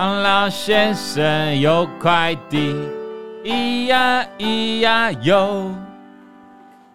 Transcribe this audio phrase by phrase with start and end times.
[0.00, 2.74] 王老先生有快递，
[3.44, 5.74] 咿呀咿呀哟，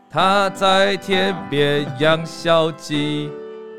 [0.09, 3.29] 他在田边养小鸡，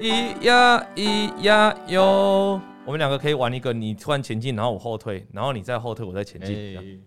[0.00, 2.60] 咿呀咿呀哟。
[2.84, 6.54] 我们两个可以玩一个，你突然前进，然后我后退，然后你再后退，我再前进。
[6.54, 7.00] 欸、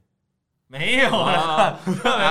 [0.67, 1.79] 没有了，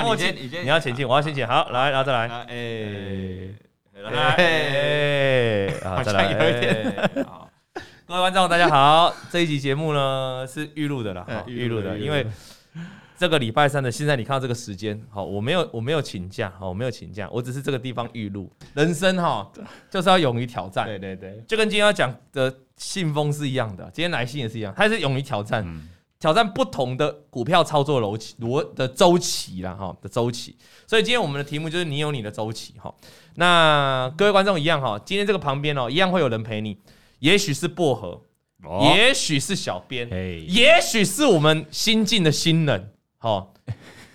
[0.05, 1.47] 我先，你要前进，我要前进。
[1.47, 2.29] 好，来，然后再来。
[2.29, 3.55] 哎、欸，
[4.03, 7.25] 来，哎，好，再来。
[7.25, 7.48] 好，
[8.09, 9.15] 各位观众，大家好。
[9.31, 12.27] 这一集节目呢是预录的了，预录的，因为
[13.19, 18.51] 这个礼拜三的现在，你看到这个时间，好，我没有，我没有请假，好，我没有请假，我只是这个地方预录。
[18.73, 19.47] 人生哈，
[19.91, 20.87] 就是要勇于挑战。
[20.87, 22.53] 对对对，就跟今天要讲的。
[22.79, 25.89] 信封是一样的，今天来信也是一样，他是勇于挑战，嗯、
[26.21, 32.95] 挑战不同的股票操作逻辑逻的周期啦哈的周期，所以今天我们的题目就是你有你的周期哈。
[33.35, 36.79] 那各位观众一样哈，今天这个旁边哦一样会有人陪你，
[37.19, 38.21] 也许是薄荷，
[38.65, 40.09] 哦、也许是小编，
[40.49, 43.47] 也许是我们新进的新人，哈。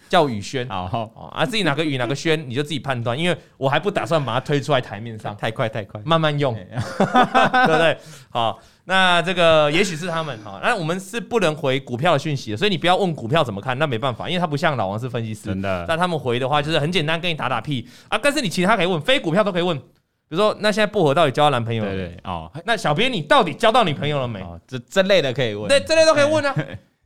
[0.09, 7.97] 叫宇轩，好啊，自己哪个宇哪 个轩，你就自己判断，因为我还不打算把它推出来台面上，太快太快，慢慢用， 对不对？
[8.29, 15.83] 好，那这个也许是他们，哈，那我们是不能回股票的讯息的，所以你不要问股票怎么看，那没办法，因为他不像老王是分析师，真的。
[15.87, 18.15] 但他们回的话就是很简单，跟你打打屁啊。
[18.21, 19.81] 但是你其他可以问，非股票都可以问，
[20.29, 21.95] 比如说那现在薄荷到底交到男朋友了没？
[21.97, 24.39] 对对哦，那小编你到底交到女朋友了没？
[24.67, 26.55] 这这类的可以问，对，这类都可以问啊。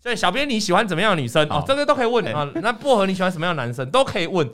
[0.02, 1.48] 对， 小编你喜欢怎么样的女生？
[1.50, 2.50] 好哦，这个都可以问啊。
[2.62, 3.90] 那薄荷你喜欢什么样的男生？
[3.92, 4.50] 都可以问。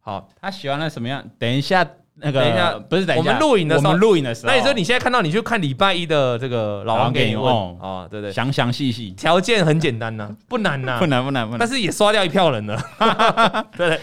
[0.00, 1.24] 好，他喜欢了什么样？
[1.38, 4.52] 等一下，那个等一下，不是等一下，我们录影的时候，我们录影的时候。
[4.52, 12.80] 那你说你现在看到，你去看礼拜一的这个老王给你问啊，对对，详详细细，条件很简单呐，不难呐，不难不难不难，但是也刷掉一票人了，
[13.76, 14.00] 对对。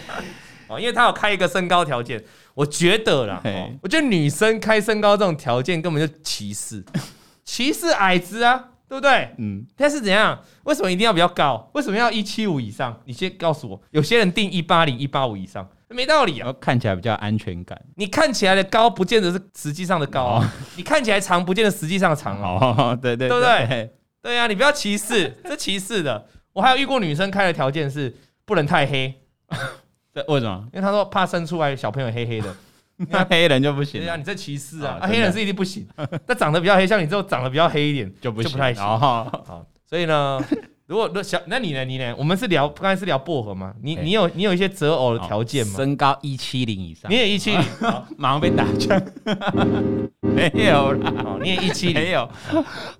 [0.69, 3.41] 哦，因为他有开一个身高条件，我觉得啦，
[3.81, 6.83] 我觉得女生开身高这种条件根本就歧视，
[7.43, 8.69] 歧视矮子啊。
[8.85, 9.33] 对不对？
[9.39, 10.39] 嗯，但是怎样？
[10.65, 11.67] 为什么一定要比较高？
[11.73, 12.95] 为什么要一七五以上？
[13.05, 13.81] 你先告诉我。
[13.89, 16.53] 有些人定一八零、一八五以上，没道理啊。
[16.61, 17.81] 看起来比较安全感。
[17.95, 20.53] 你看起来的高，不见得是实际上的高啊。
[20.75, 22.95] 你看起来长，不见得实际上长啊。
[23.01, 23.89] 对对对，对不对？
[24.21, 26.27] 对呀，你不要歧视，这歧视的。
[26.51, 29.11] 我还有遇过女生开的条件是不能太黑。
[30.13, 30.67] 这为什么？
[30.73, 32.55] 因为他说怕生出来小朋友黑黑的。
[33.09, 34.99] 那黑人就不行，对啊，你这歧视啊！
[35.01, 35.85] 黑人是一定不行，
[36.27, 38.83] 那长得比较黑，像你这种长得比较黑一点 就不就不太行。
[38.83, 40.39] 好，所以呢，
[40.85, 41.85] 如果小，那你呢？
[41.85, 42.13] 你呢？
[42.17, 43.73] 我们是聊刚才是聊薄荷吗？
[43.81, 45.73] 你你有你有一些择偶的条件吗？
[45.77, 47.63] 身高一七零以上，你也一七零，
[48.17, 49.01] 马上被打枪。
[50.19, 52.29] 没有啦，你也一七零，没有，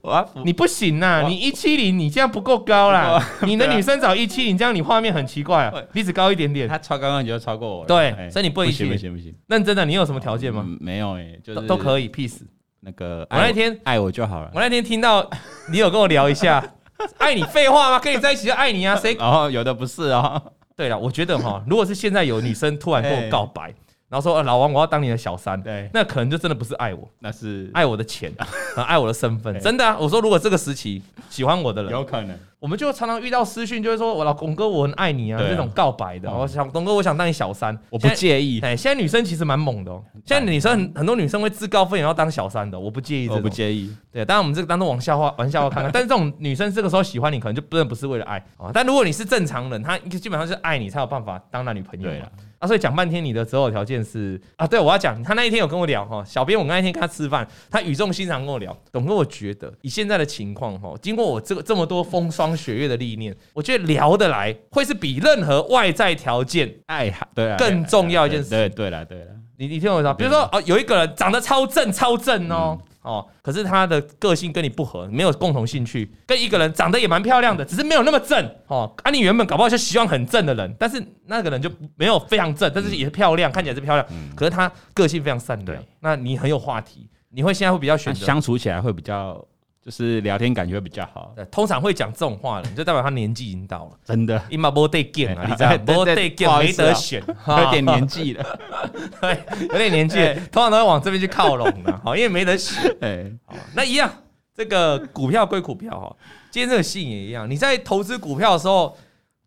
[0.02, 3.22] 我你不行呐，你一七零，你这样不够高啦。
[3.42, 7.88] 你的女生找一七零，这样你画面很奇怪啊，你只高一点点，她超刚刚你就超过我了。
[7.88, 9.36] 对，所以你不行不行不行。
[9.48, 10.66] 认真的，你有什么条件吗？
[10.80, 12.40] 没有哎，就是都可以，peace。
[12.80, 14.52] 那个我那天爱我就好了。
[14.54, 15.30] 我那天听到
[15.70, 16.64] 你有跟我聊一下，
[17.20, 18.00] 爱你废话吗？
[18.00, 18.96] 跟你在一起就爱你啊？
[18.96, 19.16] 谁？
[19.20, 20.42] 哦，有的不是啊。
[20.76, 23.74] 对了，我觉得哈，如果是现在有女生突然跟我告白。
[24.14, 28.32] 然后说，老王，我要当你的小三，对，那可能就真的不是爱我，那是爱我的钱，
[28.86, 29.98] 爱我的身份，真的啊！
[30.00, 31.02] 我说，如果这个时期
[31.32, 32.38] 喜欢我的人，有可能。
[32.60, 36.32] 我们就常常遇到私讯，就会说我老公哥，我很爱你啊，这种告白的。
[36.32, 38.62] 我想东哥，我想当你小三，我不介意。
[38.62, 40.02] 哎，现在女生其实蛮猛的哦。
[40.24, 43.28] 现在女生很很多女生会自告奋勇要当小三的，我不介意。
[43.28, 43.94] 我不介意。
[44.12, 45.92] 对，当然我们这个当做玩笑话，玩笑话看看。
[45.92, 48.70] 但是这种女生这个时候喜欢你，可能就真的不是为了爱啊。
[48.72, 52.10] 但如果你是正常人，她基本上是爱你才有办法当男女朋友。
[52.10, 52.24] 对
[52.64, 54.66] 啊，所以讲半天，你的择偶条件是啊？
[54.66, 58.74] 对，我要讲，他那一天有跟我聊哈，小编，我那一天跟他吃饭，他语重心长跟我聊。
[58.90, 63.36] 董哥，我觉得以现在的情况哈，经过我这个这么多风霜雪月的历练。
[63.52, 68.50] 我觉得聊得来会是比任何外在条件哎，对更重要一件事。
[68.50, 69.26] 对对了对了，
[69.64, 76.14] 你你听我说，比如说哦，有一个人长得超正超正哦哦，可是他的个性跟你不合，没有共同兴趣。
[76.26, 78.94] 跟一个人长得也蛮漂亮的，只是没有那么正哦。
[79.04, 84.06] 啊，你原本搞不好就希望很正的人，但是那个人就没有非常正，但是也是漂亮，看起来是漂亮。
[84.36, 89.46] 可是他个性非常善良，那你很有话题，你会现在会比较选择相处起来会比较。
[89.84, 94.42] 就是聊天感觉会比较好，通常会讲这种话的，就代表他年纪已经到了，真的。
[94.50, 95.76] 伊嘛无得拣啊，你知道？
[95.94, 98.60] 无得拣，没得选，有点年纪了，
[99.20, 100.18] 对，有点年纪，
[100.50, 102.96] 通常都会往这边去靠拢的，好，因为没得选。
[103.02, 103.30] 哎，
[103.76, 104.10] 那一样，
[104.56, 106.16] 这个股票归股票哈，
[106.50, 107.50] 今天这个信也一样。
[107.52, 108.98] 你在投资股票的时候，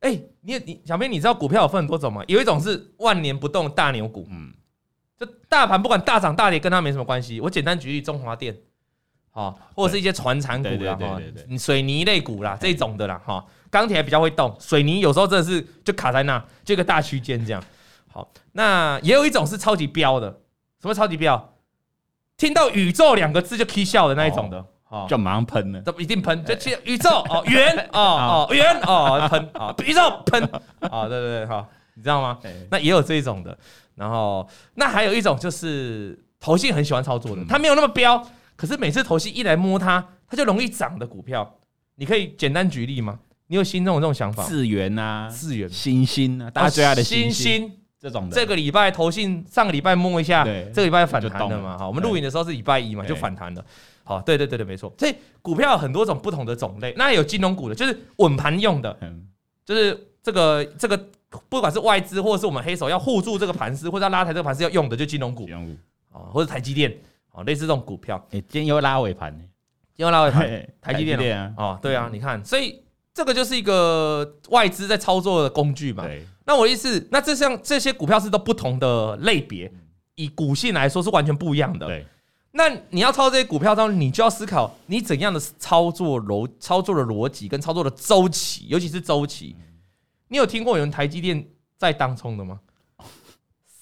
[0.00, 2.22] 哎，你你小编，你知道股票有分很多种吗？
[2.26, 4.52] 有一种是万年不动大牛股，嗯，
[5.18, 7.40] 就大盘不管大涨大跌，跟它没什么关系。
[7.40, 8.54] 我简单举例，中华电。
[9.36, 11.20] 啊，或者是一些船产股啦，哈，
[11.58, 17.62] 水泥类股啦，这种的啦，哈，钢铁比较会动，水泥有时候真的是就卡在那，就一个大区间这样。
[18.10, 20.40] 好，那也有一种是超级标的，
[20.80, 21.52] 什么超级标？
[22.38, 30.42] 听到宇宙两个字就 K 笑的那一种的，哦，就马上喷了，都一定喷，就去宇宙哦， 圆哦哦圆哦喷啊，宇宙喷
[30.80, 32.38] 啊，对对对，好，你知道吗？
[32.70, 33.56] 那也有这一种的，
[33.94, 38.22] 然后那还有一种就是投信很喜欢操作的，它没有那么飙，
[38.56, 41.58] 可是每次投信一来摸它，它就容易涨的股票，
[41.96, 43.18] 你可以简单举例吗？
[43.48, 44.42] 你有心中有这种想法？
[44.44, 47.70] 智源啊，智源、星星啊，大家最爱的星星
[48.00, 48.34] 这种的。
[48.34, 51.78] 这个礼拜投信上个礼拜摸一下，这个礼拜反弹了嘛？
[51.78, 53.64] 好，我们录影的时候是礼拜一嘛，就反弹了。
[54.02, 54.92] 好，对对对对，没错。
[54.98, 58.96] 所以股票有很多种不同的种类，那有金融股的，就是稳盘用的，
[59.64, 60.96] 就是这个这个，
[61.48, 65.72] 不管是外资或者是我们黑手要护住这个盘势，或者要拉抬这个盘势要用的，就金融股，金融股
[66.12, 66.92] 啊，或者台积电
[67.36, 68.16] 啊，类似这种股票。
[68.30, 69.44] 哎，今天又拉尾盘呢，
[69.94, 72.82] 今天又拉尾盘，台积电啊，哦，对啊，你看，所以。
[73.16, 76.04] 这个就是一个外资在操作的工具嘛。
[76.04, 76.22] 对。
[76.44, 79.72] 那我的意思，那这像这些股票是都不同的类别，
[80.16, 81.86] 以股性来说是完全不一样的。
[81.86, 82.04] 对。
[82.52, 89.56] 那你要操作这些股票当中，你就要思考你怎样的操作逻操作的逻辑跟操作的周期，尤其是周期。
[90.28, 91.42] 你有听过有人台积电
[91.78, 92.60] 在当冲的吗？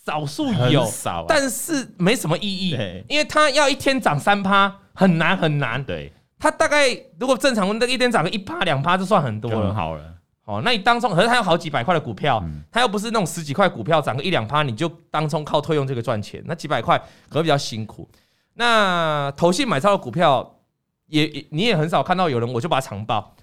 [0.05, 2.71] 少数有，少，但是没什么意义，
[3.09, 5.83] 因为它要一天涨三趴，很难很难。
[5.83, 6.13] 对。
[6.37, 10.15] 它大概如果正常，那一天涨个一趴两趴就算很多了，很好了。
[10.45, 16.99] 哦，那你当中，可是它有好几百块的股票，它又不是那种十几块股票涨个一两趴，你就当中靠退用这个赚钱，那几百块
[17.31, 18.07] 可能比较辛苦。
[18.55, 20.59] 那投信买超的股票
[21.07, 23.35] 也，也你也很少看到有人我就把它长抱，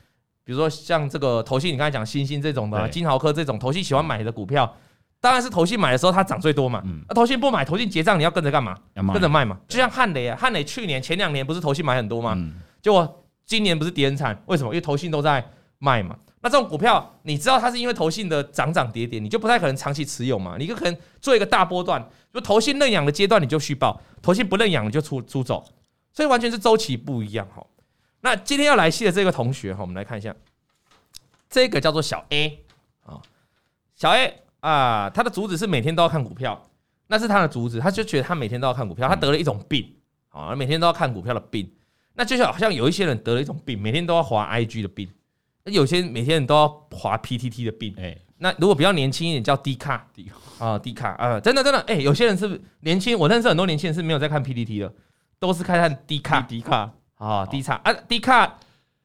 [0.44, 4.72] 比如说像这个投信，你刚才讲欣兴这种的，金豪科这种投信喜欢买的股票，
[5.22, 6.84] 当然是投信买的时候它涨最多嘛。
[7.08, 8.76] 那投信不买，投信结账你要跟着干嘛？
[8.96, 9.58] 跟着卖嘛。
[9.68, 12.36] 就像汉磊啊，汉磊去年前两年不是投信买很多吗？
[12.82, 14.70] 就我今年不是跌很惨，为什么？
[14.70, 15.48] 因为投信都在
[15.78, 16.18] 卖嘛。
[16.44, 20.56] 那这种股票，你知道它是因为投信的涨涨跌跌，你就不太可能长期持有嘛。
[20.58, 22.04] 你就可能做一个大波段，
[22.34, 25.64] 就投信认养的阶段你就续报，投信不认养你就出出走，
[26.12, 27.64] 所以完全是周期不一样哈。
[28.22, 30.36] 那今天要来戏的这个同学哈，我们来看一下，
[31.48, 32.64] 这个叫做小 A
[33.06, 33.22] 啊，
[33.96, 36.60] 小 A 啊，他的主旨是每天都要看股票，
[37.08, 39.94] 那是他的主旨，他就觉得他每天都要看股票，他得了一种病
[40.30, 41.70] 啊，每天都要看股票的病。
[42.14, 45.08] 那就像好像有一些人得了一种病，每天都要滑 IG 的病；
[45.64, 47.96] 那有些每天人都要滑 PTT 的病。
[47.98, 50.08] 哎，那如果比较年轻一点，叫 D 卡。
[50.60, 54.94] 啊，D 卡啊，真的真的，哎，有些人是年轻，我认识很多年轻人是没有在看 PTT 的，
[55.40, 56.92] 都是看看 D 卡，D 卡。
[57.16, 57.82] 啊，D 卡。
[57.84, 58.60] 啊，D 卡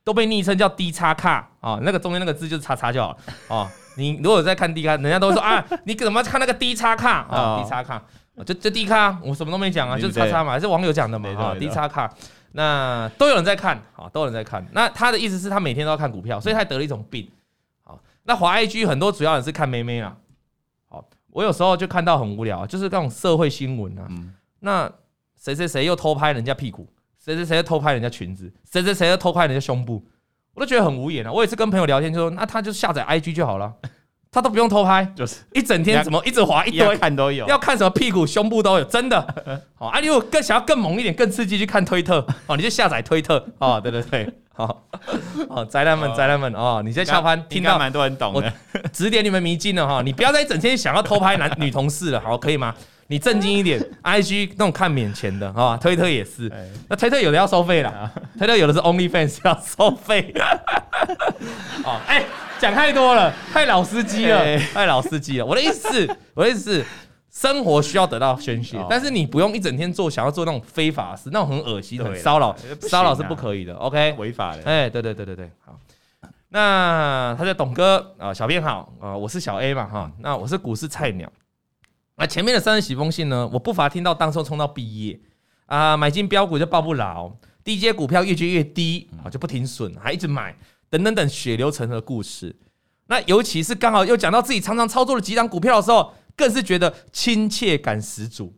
[0.04, 3.18] 都被昵称叫 D 叉卡啊，那个中间那个字就是叉叉就好了
[3.48, 3.70] 哦。
[3.96, 8.02] 你如果有在看 D 卡，人家都会说啊， 你怎么看那个 D 叉卡啊？D 叉卡，
[8.44, 12.12] 就就 D 卡，我什么都没讲啊，就是叉叉嘛，还是网友讲的嘛啊，D 叉卡。
[12.52, 14.66] 那都有人在看，好，都有人在看。
[14.72, 17.28] 那他的意思是他每天都要看股票，所以他得了一种病。
[17.84, 20.16] 好，那华 A G 很多主要人是看妹妹啦。
[20.88, 24.08] 好，我有时候就看到很无聊，就是那种社会新闻啊。
[24.60, 24.90] 那
[25.38, 26.88] 谁谁谁又偷拍人家屁股，
[27.22, 30.02] 谁谁谁又偷拍人家裙子，谁谁谁又偷拍人家胸部，
[30.56, 31.30] 我都觉得很无言啊。
[31.30, 33.72] 我也是跟朋友聊天就说，那他就下载 IG 就好了。
[34.32, 35.36] 他都不用偷拍，就是。
[35.54, 36.96] 一整天怎么一直滑一堆。
[36.98, 39.62] 看都有，要看什么屁股胸部都有，真的。
[39.74, 42.26] 好 啊，你如果更想要更猛一点、更刺激，去看推特。
[42.46, 43.42] 哦，你就下载推特。
[43.58, 44.82] 哦，对对对，好，
[45.48, 48.52] 哦，宅男们宅男们哦，你在下班听到蛮多人懂的，
[48.92, 52.74] 指点你们迷津了哈，你不要再一整天想要偷拍男 女同事了，好，可以吗？
[53.08, 56.50] 你正经一点， IG 那种看免钱的啊，推特也是，
[56.88, 60.34] 那推特有的要收费了，推特有的是 OnlyFans 要收费，
[61.84, 62.24] 哦，哎。
[62.58, 65.44] 讲太多了，太老司机了，欸、太老司机了。
[65.44, 66.86] 我的意思是，我的意思是，
[67.30, 73.74] 生活需要得到宣泄，哦、但是你不用一整天做，想要做那种非法事，那种很恶心、很骚扰，骚扰、啊、是不可以的。
[73.74, 74.62] OK，违法的。
[74.64, 75.78] 哎、欸，对对对对对，好。
[76.48, 80.10] 那他叫董哥啊，小编好啊，我是小 A 嘛哈。
[80.20, 81.30] 那我是股市菜鸟。
[82.16, 85.20] 那前面的三十几封信呢，我不乏听到当初冲到毕业
[85.66, 87.30] 啊，买进标股就抱不牢，
[87.62, 90.56] 低阶股票越接越低啊，就不停损，还一直买。
[90.88, 92.54] 等等等血流成河的故事，
[93.08, 98.54] 那尤其是刚好又讲到自己常常操作的几档股票的时候，更是觉得亲切感十足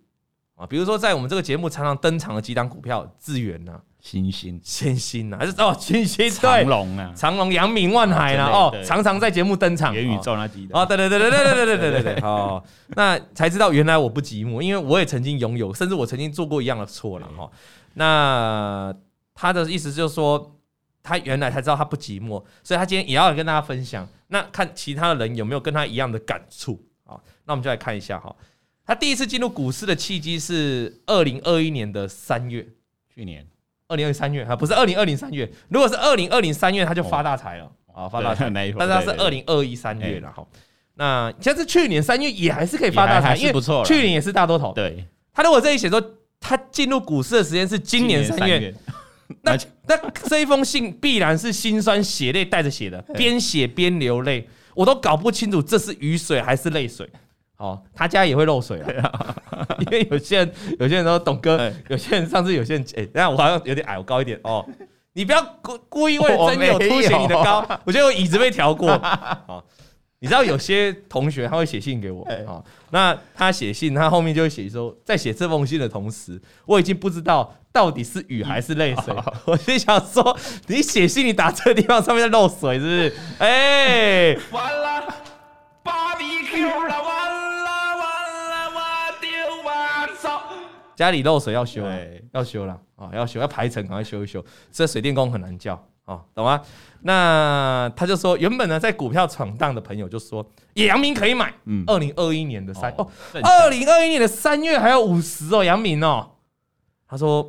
[0.55, 0.67] 啊！
[0.67, 8.47] 比如说在我们这个节目常常登场的几档股票，智原呐、欣兴、欣兴呐，还是哦，千星对、长龙啊，长龙扬名、万海呢？
[8.47, 17.50] 哦，常常在节目登场，元宇宙那几的哦，对对对对对对对对对对对，哦，那才知道原来我不寂寞，因为我也曾经拥有，甚至我曾经做过一样的错了哈。
[17.95, 18.95] 那
[19.35, 20.55] 他的意思就是说。
[21.00, 24.07] 他原来才知道他不寂寞，所以他今天也要跟大家分享。
[24.26, 27.17] 那看其他的人有没有跟他一样的感触啊？
[27.47, 28.35] 那我们就来看一下哈。
[28.85, 32.67] 他第一次进入股市的契机是二零二一年的三月，
[33.14, 33.47] 去年
[33.88, 35.50] 二零二三月啊，不是二零二零三月。
[35.71, 38.50] 如果是二零二零三月，他就发大财了啊，发大财。
[38.78, 40.47] 但是他是二零二一三月了哈。
[40.95, 44.75] 那其实是去年三月也还是可以发大财，因为不错，去年也是大多头。
[44.75, 45.02] 对，
[45.33, 46.02] 他如果这里写说
[46.38, 48.75] 他进入股市的时间是今年三月。
[49.42, 49.97] 那那
[50.28, 57.09] 这一封信必然是心酸血泪带着写的， 边写边流泪，我都搞不清楚这是雨水还是泪水。
[57.59, 59.37] 哦，他家也会漏水啊，
[59.81, 64.65] 因为有些人有些人说董哥，有些人上次有些人哎，等下我好像有点矮，我高一点哦，
[65.12, 68.93] 你不要故故意为了真有凸显你的高， 我，我觉得我椅子被调过。
[69.47, 69.62] 哦，
[70.21, 79.15] 你知道有些同学他会写信给我啊，那他写信，他后面就会写说，在写这封信的同时，我已经不知道到底是雨还是泪水，
[79.47, 80.37] 我就想说，
[80.69, 83.15] 你写信你打这个地方上面在漏水是不是？
[83.38, 84.98] 哎，完了，
[90.99, 91.81] 家里漏水要修，
[92.33, 94.45] 要修了啊，要修，要排程，赶快修一修。
[94.73, 96.61] 这水电工很难叫啊，懂吗？
[97.02, 101.55] 那他就说，原本呢在股票闯荡的朋友就说，阳明可以买。
[101.67, 103.09] 嗯，二零二一年的三哦，
[103.45, 106.33] 二零二一年的三月还有五十哦，阳明哦。
[107.07, 107.49] 他说，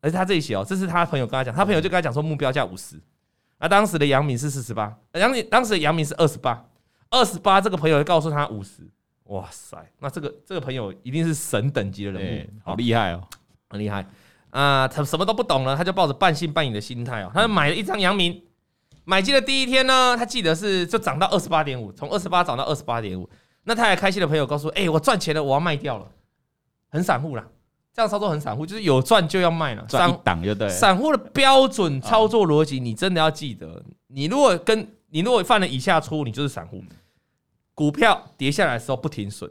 [0.00, 2.94] 而且他这里写哦，这是他朋友跟他讲，他朋友就跟他讲说目标价五十。
[3.58, 6.64] 那当时的阳明是四十八，阳明当时的阳明是二十八，
[7.10, 7.60] 二十八。
[7.60, 8.88] 这个朋友就告诉他五十。
[9.24, 13.22] 哇塞，那这个这个朋友一定是神等级的人好厉害哦，
[13.68, 14.06] 很厉害。
[14.50, 14.88] 啊、呃！
[14.88, 18.40] 他什么都不懂呢，他就抱着半信半疑的心态哦，他就买了一张阳明，
[19.04, 23.28] 买进的第一天呢，他记得是就涨到二十八点五，从二十八涨到二十八点五，
[23.64, 26.06] 那他还开心的朋友告诉我，哎、欸，我赚钱了，我要卖掉了，
[26.90, 27.44] 很散户啦，
[27.92, 30.68] 这样操作很散户，就是有赚就要卖了，赚一档就对。
[30.68, 36.80] 散户的标准操作逻辑，你真的要记得，你如果跟你如果犯了以下错误，你就是散户。
[37.74, 39.50] 股票跌下来的时候不停损，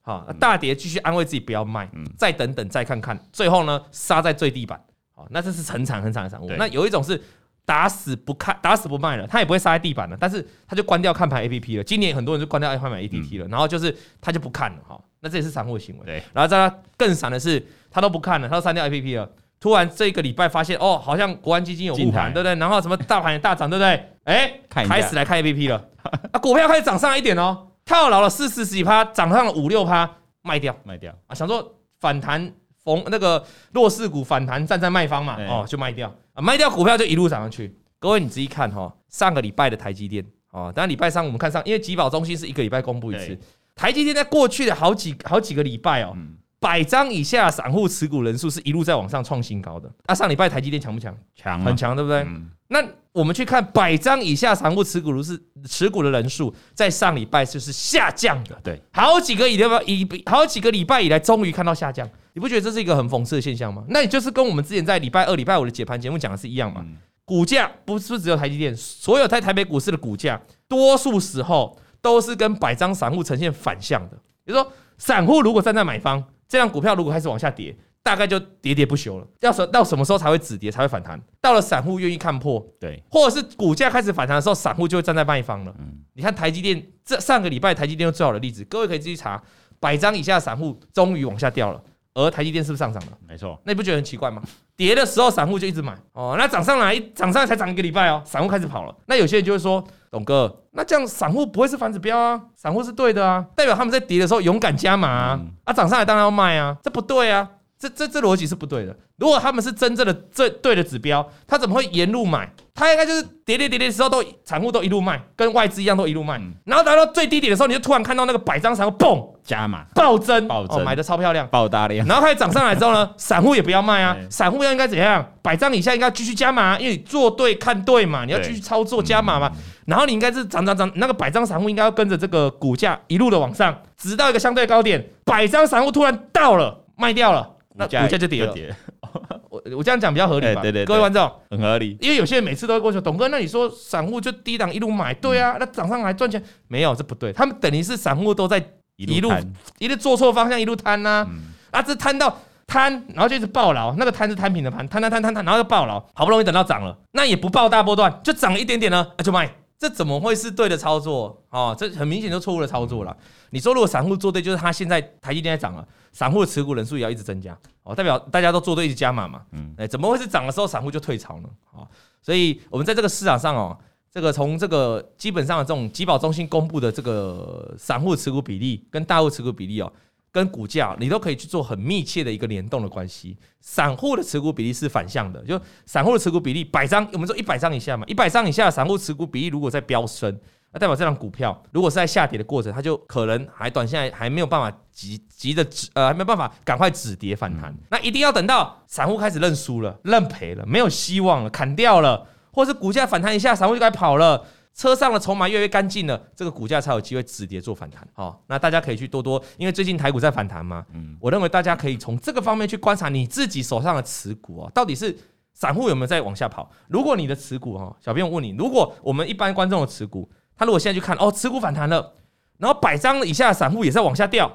[0.00, 4.80] 好，大跌继续安慰自己不要卖，再等等再看看，最后呢杀在最低板，
[5.14, 6.48] 好，那这是很惨很惨的散户。
[6.56, 7.20] 那有一种是
[7.64, 11.84] 打死不看，打死不卖了，他也不会杀在地板了，但是他就关掉看盘 APP 了。
[11.84, 16.04] 今年很多人就关掉爱买 APP 了，然后就是他就不看了，哈，那这也是散户的行为。
[16.04, 19.30] 对，然后在他更惨的是，他都不看了，他都删掉 APP 了。
[19.60, 22.54] 突然这一个礼拜发现哦，好像国安基金有护盘，对不对？
[22.56, 24.08] 然后什么大盘也大涨，对不对？
[24.24, 25.88] 哎，开始来看 APP 了。
[26.32, 30.08] 啊，股票开始涨上来一点哦，套牢了四十几趴，涨上了五六趴，
[30.42, 31.34] 卖掉，卖掉啊！
[31.34, 37.76] 想说反弹逢那个弱势股反弹，站在卖方嘛，哦，就卖掉啊，卖掉股票就一路涨上去。
[37.98, 43.38] 各位你仔细看哈，上个礼拜的台积电哦，当然礼拜三我们看上，因为集保中心是一个礼拜公布一次，
[43.74, 46.16] 台积电在过去的好几好几个礼拜哦。
[46.62, 49.90] 百张以下散户持股人数是一路在往上创新高的。
[50.06, 51.12] 啊，上礼拜台积电强不强？
[51.34, 52.20] 强，很强，对不对？
[52.20, 55.36] 嗯、那我们去看百张以下散户持股人是
[55.68, 58.56] 持股的人数，在上礼拜就是下降的。
[58.62, 62.08] 对，好几个礼拜以好几个礼拜以来，终于看到下降。
[62.34, 63.82] 你不觉得这是一个很讽刺的现象吗？
[63.88, 66.86] 那也就是跟我们之前在礼拜二、礼拜五的解盘节目讲的是一样嘛？
[67.24, 74.16] 股价不是只有台积电，所有在台北股市的股价，多数时候都是跟百张散户呈现反向的。
[74.44, 76.22] 比如说，散户如果站在买方。
[76.52, 79.26] 这样股票如果开始往下跌，大概就喋喋不休了。
[79.40, 81.18] 要什到什么时候才会止跌，才会反弹？
[81.40, 85.74] 到了散户愿意看破，对，或者是股价开始反弹的时候，散户就会站在卖方了。
[85.78, 89.42] 嗯，你看台积电，这上个礼拜台积电是最好的例子，各位可以自己查，
[89.80, 91.82] 百张以下散户终于往下掉了，
[92.12, 93.12] 而台积电是不是上涨了？
[93.26, 94.42] 没错，那你不觉得很奇怪吗？
[94.76, 98.94] 跌的时候散户就一直买，哦，那涨上来，涨上来才涨一个礼拜哦，散户开始跑了。
[99.06, 99.82] 那有些人就会说。
[100.12, 102.38] 董哥，那这样散户不会是反指标啊？
[102.54, 107.48] 散户是对的啊，代表他们在跌的时候勇敢加码啊，嗯、啊涨上来当然要卖啊，这不对啊，
[107.82, 108.96] 这这这逻辑是不对的。
[109.16, 112.48] 如果他们是真正的这对的指标，他怎么会沿路买？
[112.74, 122.06] 他应该就是跌跌跌跌的时候都散户都一路卖，跟外资一样都一路卖，然后来到最低点的时候，你就突然看到那个百张散户嘣加码暴增，暴增买的超漂亮，爆大量。
[122.06, 125.24] 然后开始涨上来之后呢， 散户也不要卖啊，散户要应该怎样？
[125.42, 129.50] 百张以下应该继续加码，因为你做对看对嘛，你要继续操作加码嘛。
[129.84, 138.54] 然后你应该是涨涨涨，那个百张散户应该要跟着这个股价一路的往上，直到一个相对高点，百张散户突然到了卖掉了，那股价就跌了。
[139.50, 140.62] 我我这样讲比较合理吧？
[140.62, 141.30] 对对，各位观众。
[141.50, 146.42] 很合理，因为有些人每次都会跟我说，董哥，那你说散户就低档一路买，对啊，那涨上来赚钱。
[146.68, 146.94] 没有？
[146.94, 148.56] 这不对，他们等于是散户都在
[148.96, 149.30] 一路
[149.78, 151.26] 一路做错方向，一路贪呐，
[151.70, 159.50] 啊，这贪到摊，然后就一直抱牢，那个摊是摊平的盘，摊摊摊摊摊，然后就抱牢，好不容易等到涨了，那也不抱大波段，就涨了一点点呢，就卖。
[159.82, 161.74] 这怎么会是对的操作啊？
[161.74, 163.16] 这很明显就错误的操作了。
[163.50, 169.42] 你说如果散户做对，就是他现在台积电在涨了，散户的持股人数也要一直增加哦，代表大家都做对，一直加码嘛。
[169.50, 171.48] 嗯，哎，怎么会是涨的时候散户就退潮呢？
[171.72, 171.82] 啊，
[172.20, 173.76] 所以我们在这个市场上哦，
[174.08, 179.92] 这个从这个基本上的这种集保中心公布的这个散户持股比例跟大户持股比例哦。
[180.32, 183.36] 跟股价，你都可以去做很密切的一个联动的关系。
[183.60, 190.36] 散户的持股比例是反向的，就散户的持股比例百张，我们说一百张以下嘛，一百张以下散户持股比例如果在飙升
[190.72, 197.76] 那代表这张股票如果是在下跌的过程，它就可能还短线还还没有办法急急的止呃，还没有办法赶快止跌反弹。
[197.90, 204.42] 那一定要等到散户开始认输了、认赔了、没有希望了、砍掉了，或是股价反弹一下，散户就该跑了。
[204.74, 208.06] 车上的筹码越来越干净了，这个股价才有机会止跌做反弹。
[208.14, 210.84] 好，那大家可以去多多，因为最近台股在反弹嘛。
[210.94, 215.14] 嗯，我认为大家可以从这个方面去观察你自己手上的持股哦，到底是
[215.52, 216.70] 散户有没有在往下跑？
[216.88, 222.14] 如果你的持股哈，小朋友问你，如果我们一般观众的持股，他如果现在去看哦，持股反弹了，
[222.56, 224.50] 然后百张以下的散户也在往下掉，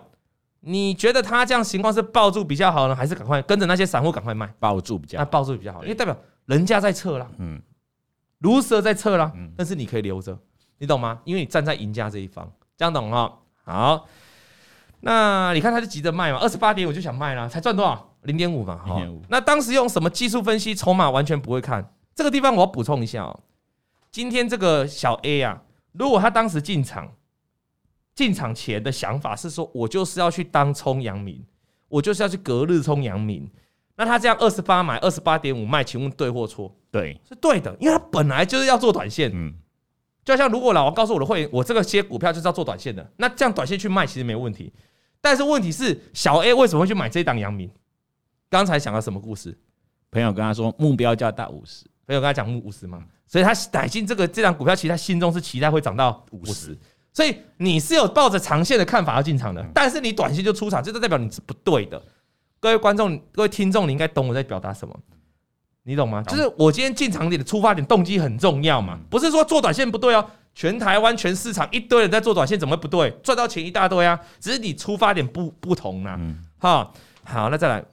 [0.62, 4.52] 你觉得他这样情况是抱住比较好呢，还是赶快跟着那些散户赶快卖？
[4.60, 7.30] 抱住比较好，那抱住比较好，因为代表人家在撤了。
[7.38, 7.62] 嗯。
[8.40, 10.38] 卢蛇在撤了，但是你可以留着，
[10.78, 11.20] 你懂吗？
[11.26, 13.40] 因为你站在赢家这一方，这样懂哈？
[13.64, 14.08] 好，
[15.02, 18.16] 那你看他就急着卖嘛，二十八点我就想卖了，才赚多少？
[18.24, 19.02] 零点五嘛，哈。
[19.30, 20.76] 那当时用什么技术分析？
[20.76, 21.94] 筹码完全不会看。
[22.14, 23.40] 这个地方我要补充一下哦，
[24.12, 25.62] 今天这个小 A 啊，
[25.94, 27.12] 如果他当时进场，
[28.14, 31.46] 进场前的想法是说，我就是要去当冲阳明，
[31.88, 33.50] 我就是要去隔日冲阳明。
[33.98, 36.74] 那他这样二十八买，二十八点五卖，请问对或错？
[36.92, 39.32] 对，是对的，因为他本来就是要做短线。
[39.34, 39.52] 嗯，
[40.24, 44.72] 就像如果老王告诉我的会员，我这个些股票就是要做短线的，那这样短线去卖其实没问题。
[45.20, 47.70] 但是问题是，小 A 为什么会去买这档阳明？
[48.50, 49.58] 刚才讲了什么故事？
[50.12, 56.78] 朋友跟他说目标价大五十，朋友跟他讲目五十嘛，所以他买进这个这档股票，其实他心中是期待会涨到五十。
[57.12, 62.00] 所以你是有抱着长线的看法要进场的，但是你短线就出场，这就代表你是不对的。
[62.60, 64.98] 各位观众、各位听众，你应该懂我在表达什么，
[65.84, 66.24] 你懂吗？
[66.24, 70.26] 就是我今天进场点的出发点动机很重要嘛，不是说做短线不对哦。
[70.56, 73.12] 全台湾全市场一堆人在做短线，怎么会不对？
[73.22, 76.20] 赚到钱一大堆啊，只是你出发点不不同啦。
[76.58, 76.92] 哈，
[77.24, 77.86] 好，那再来，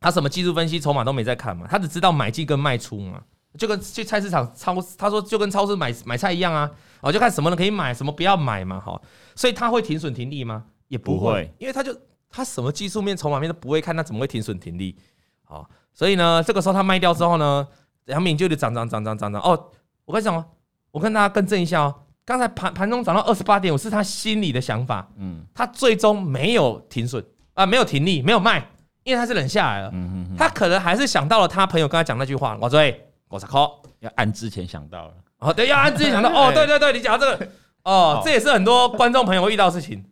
[0.00, 3.22] 他什么技术分析、筹码都没在看嘛，他只知道买进跟卖出嘛，
[3.56, 6.68] 就跟去菜市场超，他说就跟超市买买菜一样啊，
[7.02, 9.00] 哦，就看什么人可以买，什么不要买嘛，哈，
[9.36, 10.64] 所以他会停损停利吗？
[10.88, 11.96] 也不会，因为他就。
[12.32, 14.96] 他什么技术面、筹码面都不会看，他怎么会停损停利？
[15.44, 17.68] 好，所以呢，这个时候他卖掉之后呢，
[18.06, 19.42] 阳明就得涨涨涨涨涨涨。
[19.42, 19.70] 哦，
[20.06, 20.44] 我跟你讲哦，
[20.90, 28.66] 我跟大家更正一下哦，刚才盘盘中涨到二十八点五是他心里的想法，嗯，他最终没有停损啊，没有停利，没有卖，
[29.04, 37.48] 因为他是冷下来了，嗯嗯，他可能还是想到了他朋友刚才讲那句话，我追我操，要按之前想到了，哦，对，要按之前想到，哦， 对对对，你讲这个，
[37.84, 40.02] 哦，这也是很多观众朋友会遇到的事情。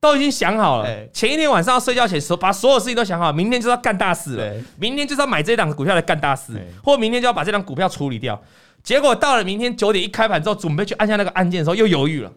[0.00, 4.64] 都已经想好了，前一天晚上要睡觉前，把所有事情都想好，明天就要干大事了。
[4.78, 6.52] 明天就是要买这档股票来干大事，
[6.84, 8.40] 或明天就要把这档股票处理掉。
[8.82, 12.32] 结果到了明天九点一开盘之后，准备去按下那个按键的时候，又犹豫了，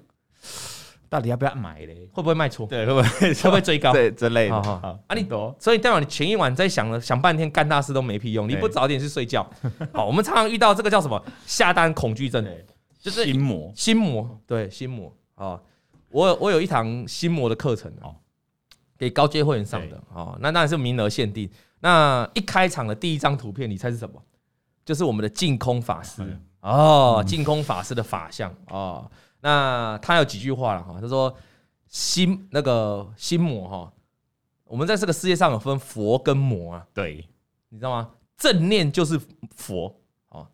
[1.08, 2.10] 到底要不要买嘞？
[2.12, 2.66] 会不会卖出？
[2.66, 3.94] 对，会不会会不会追高？
[3.94, 4.56] 对，之类的。
[4.56, 5.56] 啊，你懂。
[5.60, 9.48] 所以代表你前一晚在想了想半天干大事都没屁用，你不早点去睡觉。
[9.94, 12.44] 好，我们常常遇到这个叫什么下单恐惧症，
[13.00, 15.60] 就是心魔，心魔，对，心魔啊。
[16.12, 18.16] 我有我有一堂心魔的课程哦，
[18.98, 21.50] 给高阶会员上的哦，那当然是名额限定。
[21.80, 24.22] 那一开场的第一张图片，你猜是什么？
[24.86, 29.10] 就是我们的净空法师哦，净空法师的法相哦。
[29.40, 31.36] 那他有几句话了哈，他说
[31.88, 33.94] 心那个心魔哈，
[34.66, 37.28] 我们在这个世界上有分佛跟魔啊，对，
[37.70, 38.12] 你知道吗？
[38.38, 39.20] 正念就是
[39.56, 39.96] 佛
[40.30, 40.48] 哦，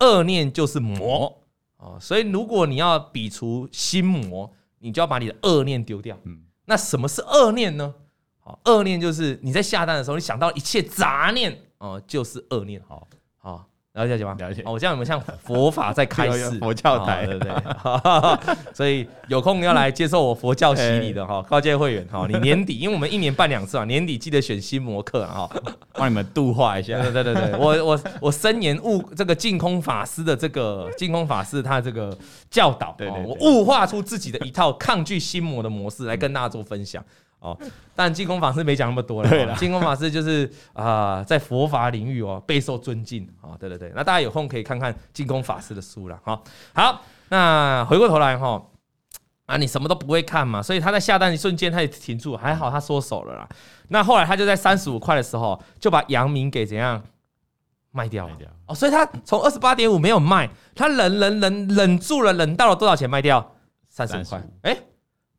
[0.00, 1.40] 恶念就是魔
[1.78, 4.52] 哦，所以如果你要比除心魔。
[4.78, 6.18] 你就要把你的恶念丢掉。
[6.24, 7.94] 嗯，那什么是恶念呢？
[8.40, 12.82] 好，恶念就是你在下单的时候，你想到一切杂念哦，就是恶念。
[12.86, 13.68] 好，好，
[14.06, 14.36] 了解吗？
[14.38, 14.62] 了解。
[14.64, 16.50] 哦，我这样有没有像佛法在开示？
[16.60, 17.52] 佛教台，对不对？
[18.74, 25.48] 所以有空要来接受我佛教洗礼的哈，高阶会员哈，你年底，因为我们一年办两次啊，年底记得选心魔课哈，
[25.92, 27.00] 帮你们度化一下。
[27.02, 32.16] 对对对对，我我我深研悟这个净空法师的这个净空法师他这个
[32.50, 37.02] 教导，对对，我悟化出自己的一套抗拒心魔的模式来跟大家做分享。
[37.40, 37.56] 哦，
[37.94, 39.30] 但净空法师没讲那么多了。
[39.30, 43.54] 对了，净空法师就是啊，在佛法领域哦备受尊敬啊。
[43.60, 46.18] 对对对，那大家有空可以看看净空法师的书了。
[46.24, 46.42] 哈，
[46.74, 48.60] 好，那回过头来哈，
[49.46, 53.48] 啊，你什么都不会看嘛，所以他在下单一瞬间他也停住，还好他缩手了啦。
[53.88, 57.00] 那后来他就在三十五块的时候就把阳明给怎样
[57.92, 58.34] 卖掉了。
[58.66, 63.54] 哦，所以他从二十八点五没有卖，他忍忍忍忍住了，忍到了多少钱卖掉？
[63.88, 64.42] 三十五块。
[64.62, 64.76] 哎。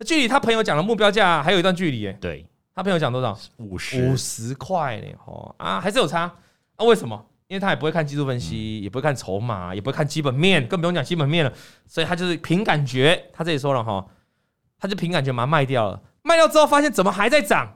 [0.05, 2.17] 距离他朋友讲的目标价还有一段距离耶。
[2.21, 3.37] 对，他朋友讲多少？
[3.57, 5.07] 五十，五十块呢？
[5.25, 6.31] 哦啊，还是有差。
[6.77, 7.25] 那为什么？
[7.47, 11.51] 因为他也不会看技术分析，也不会看筹码，也不会看基本面，更不用讲基本面了。
[11.87, 13.29] 所以他就是凭感觉。
[13.33, 14.05] 他这里说了哈，
[14.77, 15.99] 他就凭感觉把它卖掉了。
[16.21, 17.75] 卖掉之后发现怎么还在涨，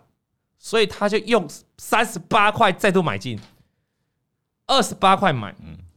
[0.59, 1.47] 所以他就用
[1.79, 3.39] 三十八块再度买进，
[4.67, 5.55] 二十八块买，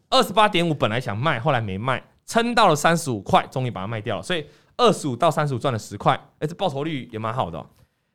[0.09, 4.23] 二十八点五本来想卖，后来没卖，撑到了三十五块，终于把它卖掉了。
[4.23, 7.67] 所以二十五到三十五赚了十块，哎，这报酬率也蛮好的、哦。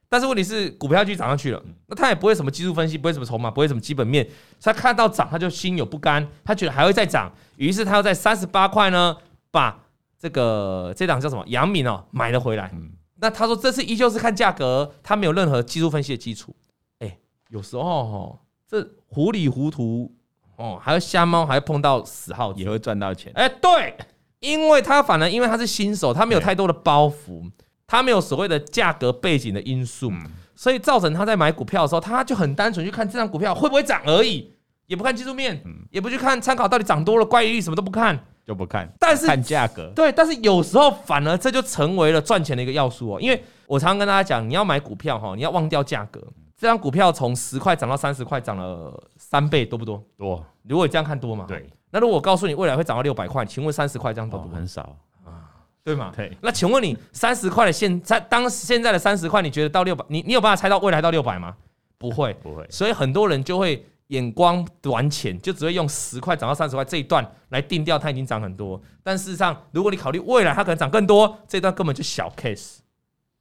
[0.09, 4.27] 但是问题是，股票继续涨上去了，那他也不会什么技术分析，不会什么筹码，不会什么基本面，
[4.61, 9.15] 他看到涨他就心有不甘，他觉得还会再涨，于是他要在三十八块呢，
[9.51, 9.79] 把
[10.19, 12.69] 这个这档叫什么阳明哦买了回来。
[13.15, 16.53] 那他说这次依旧是看价格，他没有任何技术分析的基础。
[16.99, 17.17] 哎，
[17.49, 20.13] 有时候哦，这糊里糊涂
[20.57, 23.31] 哦，还要瞎猫，还要碰到死耗子也会赚到钱。
[23.33, 23.95] 哎，对，
[24.41, 27.49] 因为他反而因为他是新手，他没有太多的包袱。
[27.87, 30.09] 他没有所谓的价格背景的因素，
[30.55, 34.49] 所以造成他在买股票的时候，他就很单纯去看这张股票会不会涨而已，
[34.87, 38.89] 也不看技术面，也不去看参考到底涨多了怪异率什么都不看，就不看。
[38.97, 43.19] 但是看价格，对，但是有时候反而这就成为了赚钱的一个要素哦。
[43.19, 46.25] 因为我常常跟大家讲，你要买股票哈，你要忘掉价格。
[46.55, 50.01] 这张股票从十块涨到三十块，涨了三倍，多不多？
[50.17, 50.45] 多。
[50.63, 51.43] 如果你这样看多嘛？
[51.45, 51.69] 对。
[51.91, 54.55] 那如果我告诉你未来会涨到六百块，请问三十块这样多不多？
[54.55, 54.81] 很少
[55.23, 55.51] 啊。
[55.83, 56.11] 对吗？
[56.15, 56.35] 对。
[56.41, 61.55] 那请问你三十块的现在，当现在的三十块，你觉得到六百，你你有办法猜到未来到六百吗？
[61.97, 62.65] 不会，不会。
[62.69, 68.79] 所以很多人就会眼光短浅，就只会用十块涨到三十块这一段来定调，它已经涨很多。
[69.01, 72.77] 但事实上，如果你考虑未来它可能涨更多，这段根本就小 case。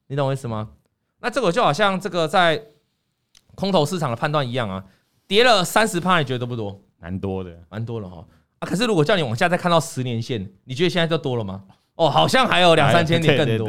[0.06, 0.70] 你懂我意思吗？
[1.20, 2.62] 那这个就好像这个在
[3.54, 4.82] 空头市场的判断一样啊，
[5.26, 6.80] 跌了三十趴，你觉得多不多？
[6.98, 8.24] 蛮多的，蛮多了哈。
[8.60, 11.64] 啊，可是如果叫你往下再看到十年线，你觉得现在就多了吗？
[11.96, 13.68] 哦，好像还有两三千点更多。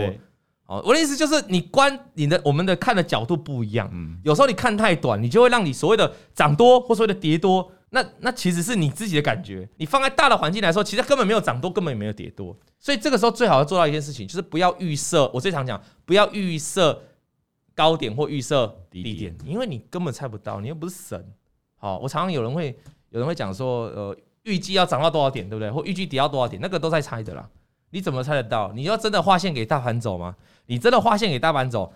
[0.67, 3.89] 哦，我的意思就是，你观你的我们的看的角度不一样。
[3.91, 9.67] 嗯，有时候你看太短，你就会让你所谓的涨多或所谓的跌多，那那其实是你自己的感觉。
[9.75, 12.57] 你放在大的环境来说，其实根本没有涨多，根本也没有跌多。
[12.79, 15.29] 所以这个时候最好要做到一件事情，就是不要预设。
[15.33, 17.01] 我最常讲，不要预设
[17.75, 21.33] 高点或预设低点，因为你根本猜不到，你又不是神。
[21.75, 22.77] 好，我常常有人会
[23.09, 25.69] 有人会讲说，呃，预计要涨到多少点，对不对？
[25.71, 27.47] 或预计跌到多少点，那个都在猜的啦。
[27.91, 28.71] 你怎么猜得到？
[28.73, 30.35] 你要真的画线给大盘走吗？
[30.67, 31.91] 你真的画线给大盘走，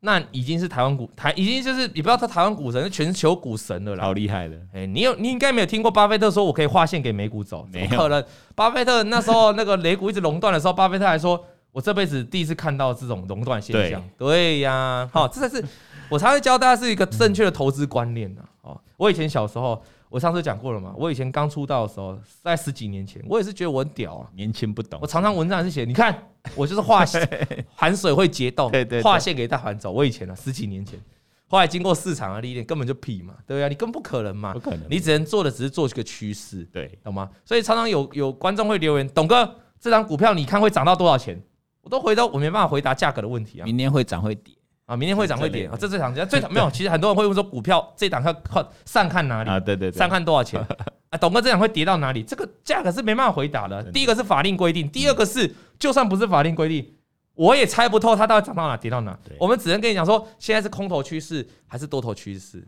[0.00, 4.04] 那已经是台湾股台，已经就是你不要说台湾股神，是全球股神了啦。
[4.04, 4.56] 好厉害的！
[4.72, 8.24] 哎，你有你应该没有听过巴菲特说我可以画线给美股走，没可能。
[8.56, 14.02] 巴菲特那时候那个雷股一直垄断的时候，巴菲特还说我这辈子第一次看到这种垄断现象。
[14.18, 15.64] 对呀，好，这才是
[16.08, 18.42] 我常常教大家是一个正确的投资观念呐。
[18.62, 19.80] 哦，我以前小时候。
[20.10, 20.92] 我上次讲过了嘛？
[20.98, 24.98] 我以前刚出道的时候，在十几年前，我也是觉得我很屌啊，年轻不懂。
[25.00, 27.04] 我常常文章还是写，你看我就是画
[27.74, 28.70] 含水会结冻，
[29.02, 29.92] 画线给大盘走。
[29.92, 30.98] 我以前啊，十几年前，
[31.46, 34.80] 后来经过市场的历练，根本就屁嘛，对啊，你根本不可能嘛，不可能。
[34.90, 37.30] 你只能做的只是做这个趋势，对，懂吗？
[37.44, 41.40] 所以常常有有观众会留言，董哥，这张股票你看会涨到多少钱？
[41.82, 43.64] 我都回答，我没办法回答价格的问题啊。
[43.64, 44.54] 明年会涨会跌。
[44.90, 46.68] 啊，明天会涨会跌啊，这最常见，最常没有。
[46.68, 49.60] 其实很多人会问说，股票这档要看上看哪里啊？
[49.60, 50.60] 对对对，上看多少钱
[51.10, 51.16] 啊？
[51.18, 52.24] 董哥这档会跌到哪里？
[52.24, 53.80] 这个价格是没办法回答的。
[53.92, 56.92] 第一个是法令规定，第二个是就算不是法令规定，
[57.34, 59.16] 我也猜不透它到底涨到哪跌到哪。
[59.38, 62.66] 我们只能跟你讲说，现在是空头趋势还是多头趋势。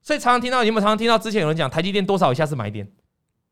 [0.00, 2.88] 所以常常听到，你有没有常常听到之前有人讲台积电多少以下是买点？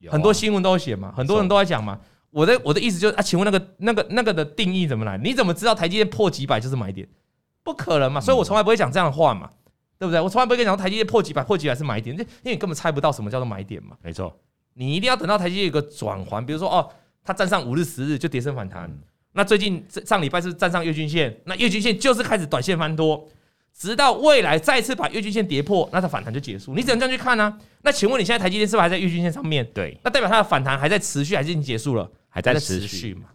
[0.08, 1.98] 很多新闻都写嘛，很多人都在讲嘛。
[2.30, 5.18] 我的我的意思就是啊，请问那个那个那个的定义怎么来？
[5.18, 7.08] 你怎么知道台积电破几百就是买点？
[7.66, 9.50] 不可能嘛，所以我从来不会讲这样的话嘛，
[9.98, 10.20] 对不对？
[10.20, 13.96] 我从来不会跟你讲台积电破几百、破几百是买点，因为你根本猜不到什么叫做买点嘛。
[14.00, 14.32] 没错，
[14.74, 16.88] 你一定要等到台积电有个转环，比如说哦，
[17.24, 18.88] 它站上五日、十日就跌升反弹。
[19.32, 23.28] 那最近上礼拜是站上月均线，那月均线就是开始短线翻多，
[23.76, 26.72] 直到未来再次把月均线跌破，那它反弹就结束。
[26.72, 27.58] 你只能这样去看啊。
[27.82, 29.66] 那请问你现在台积电是不是还在月均线上面？
[29.74, 32.08] 对，那代表它的反弹还在持续，还是已经结束了？
[32.28, 33.28] 还在持续嘛？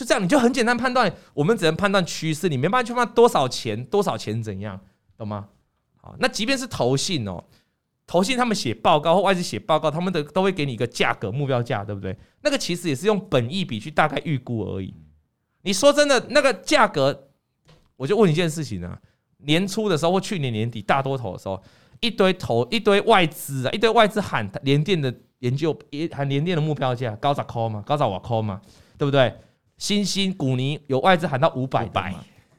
[0.00, 4.80] 就这样，你就很简单判断，我们只能判断趋势，你没办法去判断多少钱，多少钱怎样，
[5.18, 5.48] 懂吗？
[6.00, 7.44] 好，那即便是投信哦，
[8.06, 12.16] 投信他们写报告或外资写报告，他们的都会给你一个价格目标价，对不对？
[12.40, 14.94] 那个其实也是用本益比去大概预估而已。
[15.60, 17.28] 你说真的，那个价格，
[17.96, 18.98] 我就问你一件事情啊，
[19.40, 21.62] 年初的时候或去年年底大多头的时候，
[22.00, 28.62] 一堆投一堆外资啊，一堆外资喊联电的研究，也喊联电的目标价高十块嘛，高十瓦块嘛，
[28.96, 29.34] 对不对？
[29.80, 31.88] 新兴、股尼有外资喊到五百，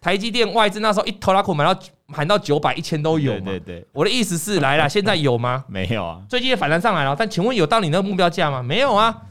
[0.01, 3.45] 台积电外资那时候一头拉库买到喊到九百、一千都有嘛？
[3.45, 5.63] 对对对，我的意思是来了， 现在有吗？
[5.69, 8.63] 没有啊，最近也反弹上来了，但请问有到你那个目标价吗？
[8.63, 9.21] 没有啊，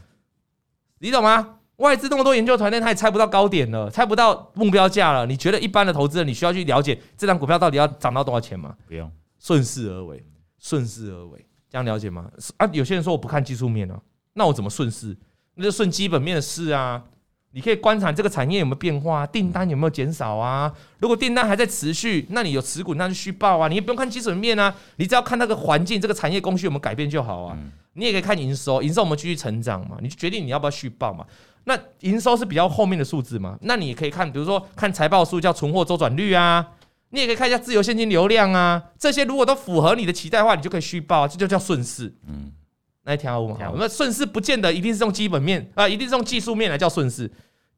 [0.99, 1.57] 你懂吗？
[1.75, 5.25] 外资那么多研究团队，他也猜不到高点了，猜不到目标价了。
[5.25, 8.73] 你觉得一般的投资人，你需要去了解这张股票到底要涨到多少钱吗？
[8.87, 10.23] 不用，顺势而为，
[10.57, 12.31] 顺势而为，这样了解吗？
[12.55, 14.01] 啊，有些人说我不看技术面了，
[14.33, 15.17] 那我怎么顺势？
[15.55, 17.03] 那就顺基本面的事啊。
[17.53, 20.71] 你可以观察这个产业有没有变化，订单有没有减少啊？
[20.99, 23.67] 如果订单还在持续，那你有持股，那就续报啊。
[23.67, 27.57] 你也不用看基本面啊，你只要看那个环境，这个产业供需有没有改变就好啊。
[27.93, 31.25] 你也可以看营收，营收我们继续成长嘛，你就决定你要不要续报嘛。
[31.65, 33.57] 那营收是比较后面的数字嘛？
[33.61, 36.65] 那你也可以看，比如说看财报数叫存货周转率啊，
[37.09, 42.15] 你也可以看一下自由现金流量啊，这些如果都符合你的期待的话，你就可以续报啊，这就叫顺势。
[42.27, 42.51] 嗯，
[43.03, 43.57] 来调五嘛。
[43.59, 47.31] 好，那顺势不见得一定是用基本面啊、呃，一定是用技术面来叫顺势，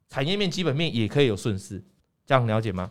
[0.10, 1.84] 产业面、基本面也可以有顺势，
[2.26, 2.90] 这样了解吗？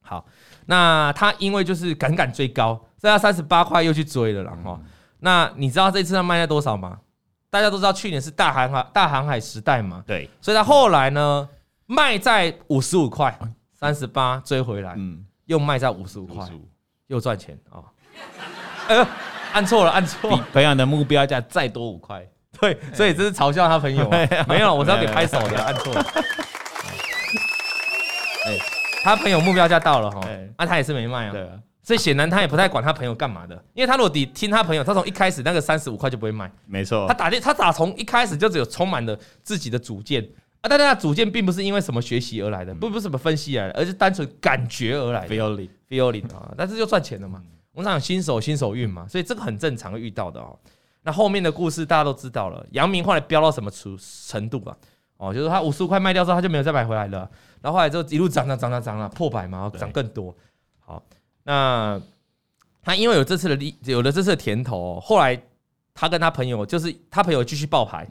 [0.00, 0.26] 好，
[0.66, 4.58] 那他因为就是敢敢追高，在他三十八块又去追了啦。
[4.64, 4.90] 哈、嗯。
[5.20, 7.00] 那你知道这次他卖在多少吗？
[7.48, 11.48] 大家都知道去年是大航海大航海时代嘛，对，所以他后来呢
[11.86, 13.38] 卖在五十五块，
[13.72, 16.44] 三十八追回来，嗯，又卖在五十五块，
[17.06, 17.78] 又赚钱啊！
[19.54, 22.26] 按错了，按错了，朋友的目标价再多五块，
[22.60, 24.10] 对，所以这是嘲笑他朋友，
[24.48, 26.06] 没有，我是要给拍手的，按错了。
[28.46, 28.58] 哎，
[29.04, 30.20] 他朋友目标价到了哈，
[30.58, 31.52] 那他也是没卖啊，对啊。
[31.84, 37.06] 所以显然他也不太管他朋友干嘛的，因为他如果你听他朋友，他从一开始那个三十五块就不会卖，没错。
[37.06, 40.26] 他打电，他打从一开始就只有充满了自己的主见。
[40.62, 45.36] 啊，但他的主见并不是因为什么学习而来的，不不是什么分析而来的，而是单纯感觉而来的。
[45.36, 47.42] feeling，feeling 啊，但是就赚钱了嘛。
[47.74, 50.58] 我们讲新手新手运嘛，所以这个很正常会遇到的哦。
[51.02, 54.74] 那后面的故事大家都知道了，杨明后来飙到什么程程度吧？
[55.16, 57.30] 哦，就是他五十五块卖掉之后，他就没有再买回来了。
[57.60, 60.34] 然后后来就一路涨涨涨涨涨了，破百嘛，涨更多。
[60.80, 61.02] 好。
[61.42, 62.00] 那
[62.82, 65.40] 他因为有这次的利，有了这次的甜头，后来
[65.92, 68.08] 他跟他朋友，就是他朋友继续爆牌，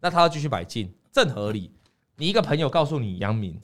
[0.00, 1.72] 那他要继续买进，正合理。
[2.16, 3.60] 你一个朋友告诉你杨明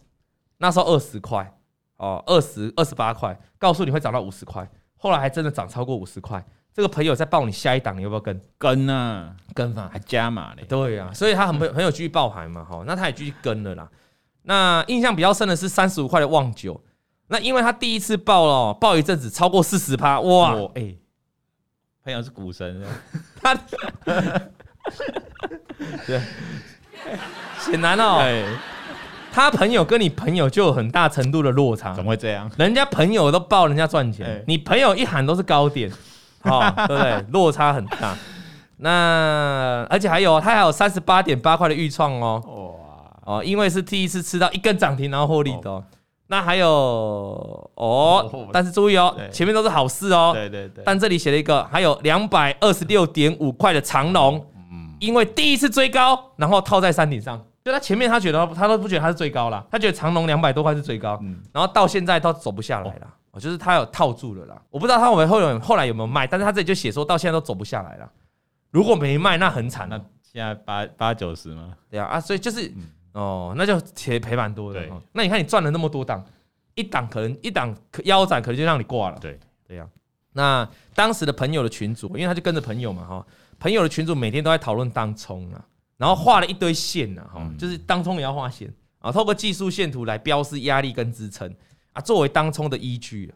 [0.59, 1.55] 那时候二十块
[1.97, 4.69] 哦，二十二十八块，告诉你会涨到五十块，
[5.01, 6.45] 后来还真的涨超过五十块。
[6.73, 8.41] 这个朋友在报你下一档，你要不要跟？
[8.57, 10.65] 跟啊，跟嘛，还加码嘞。
[10.69, 13.89] 对啊，所以他很朋友继续报牌嘛，哈，那他也继续跟了啦。
[14.43, 16.81] 那印象比较深的是三十五块的旺九。
[17.27, 20.55] 那因为他第一次报了，报一阵子超过四十趴，哇！
[20.75, 20.99] 哎、欸，
[22.05, 22.81] 朋友是股神，
[23.41, 23.55] 他
[26.07, 26.21] 对，
[27.59, 28.21] 显然哦，
[29.33, 32.51] 他朋友跟你朋友就有很大程度的落差，怎么会这样？
[32.57, 35.91] 人家朋友都抱人家赚钱，你朋友一喊都是高点，
[36.43, 37.25] 哦，对不对？
[37.33, 38.17] 落差很大。
[38.79, 42.43] 那而且还有，他还有三十八点八块的预创哦，
[43.27, 43.37] 哇！
[43.37, 45.71] 哦，因为是第一次吃到一根涨停然后获利的。
[45.71, 45.85] 哦。
[46.29, 46.69] 那还有
[47.75, 50.31] 哦，但是注意哦，前面都是好事哦。
[50.33, 50.83] 对对对。
[50.85, 57.41] 但这里写了一个，还有两百二十六点五块的长荣，嗯，因为第一次追高，然后套在山顶上。
[57.65, 64.63] 就他前面他觉得他都不觉得他是最高了，他觉得长隆两百多块是最高，嗯，然后到现在都走不下来了，哦，就是他有套住了啦。
[64.71, 68.11] 我不知道他后后后来有没有卖，但是他这里就写说到现在都走不下来了。
[68.71, 70.01] 如果没卖，那很惨了。
[70.23, 71.75] 现在八八九十吗？
[71.91, 72.73] 对啊，啊，所以就是。
[73.13, 74.81] 哦，那就赔赔蛮多的。
[75.11, 76.25] 那你看你赚了那么多档，
[76.77, 79.19] 一档可能一档腰斩，可能就让你挂了。
[79.21, 79.85] 对对呀。
[80.33, 83.27] 那当时的朋友的群主，因为他就跟着朋友嘛哈，
[83.59, 85.61] 朋友的群主每天都在讨论当冲啊，
[86.01, 91.55] 然后画了一堆线呐哈，就是当冲也要画线啊，透过技术线图来标示压力跟支撑
[91.93, 93.31] 啊，作为当冲的依据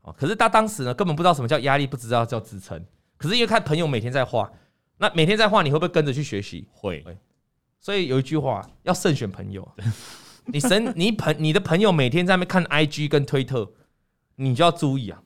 [0.00, 0.10] 啊。
[0.16, 2.82] 可是他当时呢，根本不知道什么叫压力，不知道叫支撑。
[3.18, 4.50] 可是因为看朋友每天在画，
[4.96, 6.66] 那每天在画，你会不会跟着去学习？
[6.72, 7.04] 会。
[7.78, 9.70] 所以有一句话，要慎选朋友。
[10.50, 13.70] 你神，你朋你的朋友每天在那边看 IG 跟推特，
[14.36, 15.22] 你就要注意啊！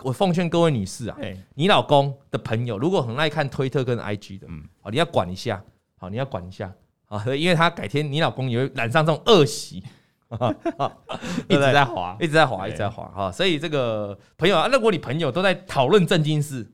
[0.00, 1.16] 啊，我奉劝各位女士啊，
[1.54, 5.62] 你老公的朋友如果很爱看推特跟 IG 的，嗯，好，你要管一下，
[5.98, 6.72] 好，你要管一下
[7.06, 9.82] 啊，因为他改天你老公也会染上这种恶习，
[11.48, 13.30] 一直在滑，一直在滑，一直在滑哈。
[13.30, 16.70] 所以这个朋友啊，如果你朋友都在讨论正经事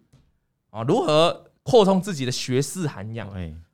[0.70, 3.28] 啊，如何扩充自己的学识涵养，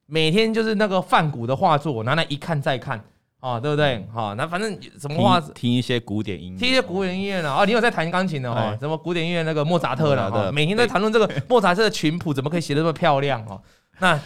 [0.07, 3.05] 每天就是那个梵谷的画作，我拿来一看再看，
[3.43, 4.07] 啊，对不对？
[4.15, 7.53] 好，那反正什么话，听一些古典音乐，听一些古典音乐呢？
[7.53, 8.77] 哦，你有在弹钢琴的哈？
[8.79, 13.61] 什么古典音乐那个莫扎特的，每天在谈论这个莫扎特的琴谱怎么可以写得这么漂亮哦？
[13.99, 14.17] 那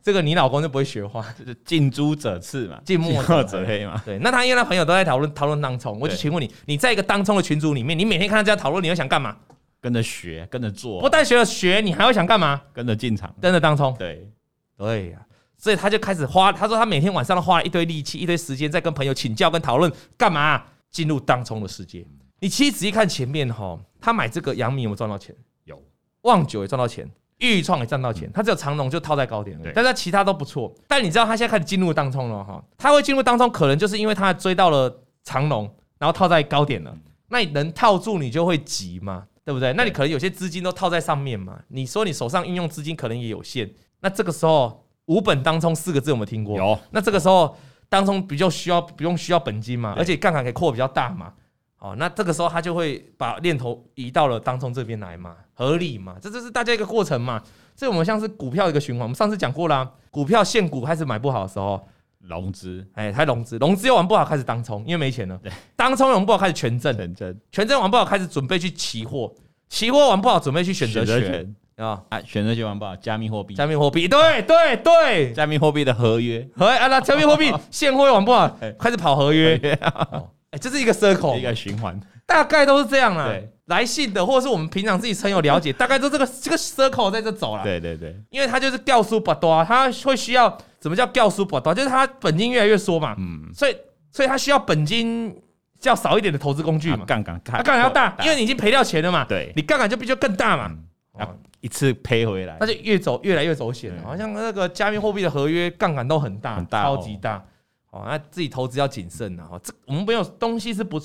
[0.00, 4.00] 这个你老公就不会学画，就是近朱者赤嘛，近墨者黑嘛。
[4.06, 9.36] 对，那他因为他朋友都在讨论讨论当冲，我就请问你，你在一个当冲的群组里面，你每天看他这样讨论，你会想干嘛？
[9.80, 11.00] 跟着学，跟着做。
[11.00, 12.62] 不但学了学，你还会想干嘛？
[12.72, 13.92] 跟着进场，跟着当冲。
[13.98, 14.30] 对，
[14.78, 15.18] 对呀。
[15.60, 22.06] 所以他就开始花，他说他每天晚上都花了一堆力气、一堆时间在跟朋友请教跟讨论，干嘛进入当冲的世界？
[22.40, 25.36] 你其实仔细看前面哈，他买这个阳明有没有赚到钱？
[25.64, 25.78] 有，
[26.22, 27.06] 旺九也赚到钱，
[27.40, 30.74] 豫创也赚到钱，他只有长隆就套在高点了，但是他其他都不错。
[30.88, 36.96] 但你知道他现在开始进入当冲了哈，他会进入当冲，可能就是因为他追到了长隆，然后套在高点了。
[37.28, 39.74] 那你能套住，你就会急嘛，对不对？
[39.74, 43.70] 那你可能有些资金都套在上面嘛，你说你手上运用资金可能也有限，
[44.00, 44.86] 那这个时候。
[45.10, 46.56] 无本当冲四个字有没有听过？
[46.56, 46.78] 有。
[46.92, 47.56] 那这个时候
[47.88, 51.32] 当冲比较需要不用需要本金嘛，而且杠杆可以扩比较大嘛。
[51.80, 56.14] 哦，那这个时候他就会把念头移到了当冲这边来嘛，合理嘛？
[56.22, 57.42] 这就是大家一个过程嘛。
[57.74, 61.88] 这我们像是股票一个循环，我们上次讲过啦，股票现股开始买不好的时候，
[62.20, 65.36] 融资，哎，开融资，融资又玩不好，开始当冲，因为没钱了。
[65.42, 69.34] 对，当冲玩不好，开始权证，权证，权证玩不好，开始准备去期货，
[69.70, 79.56] 期货玩不好，准备去选择权啊啊，选择权玩不好，加密货币，加密货币，对对对，加密货币的合约，哎，那加密货币 现货又玩不好，开始跑合约，
[80.50, 83.26] 哎，这是一个 circle，一个循环，大概都是这样啦。
[83.26, 83.50] 对。
[83.66, 87.62] 来信的，或者是我们平常自己很有了解， 大概都这个这个 circle 在这走了。
[87.62, 93.14] 对对对，因为它就是掉书不多，它会需要怎么叫掉书不多，就是它本金越来越缩嘛。
[93.16, 93.48] 嗯。
[93.54, 93.76] 所以，
[94.10, 95.32] 所以它需要本金
[95.78, 97.04] 较少一点的投资工具嘛。
[97.06, 99.24] 杠杆，杠杆要大，因为你已经赔掉钱了嘛。
[99.24, 99.52] 对。
[99.54, 100.72] 你杠杆就必须更大嘛。
[101.20, 104.02] 要一次赔回来，那就越走越来越走险了。
[104.02, 107.44] 好像那个加密货币的合约杠杆都很大，很大，超级大。
[107.90, 109.58] 哦，那自己投资要谨慎的哈。
[109.62, 111.00] 这我们没有东西是不。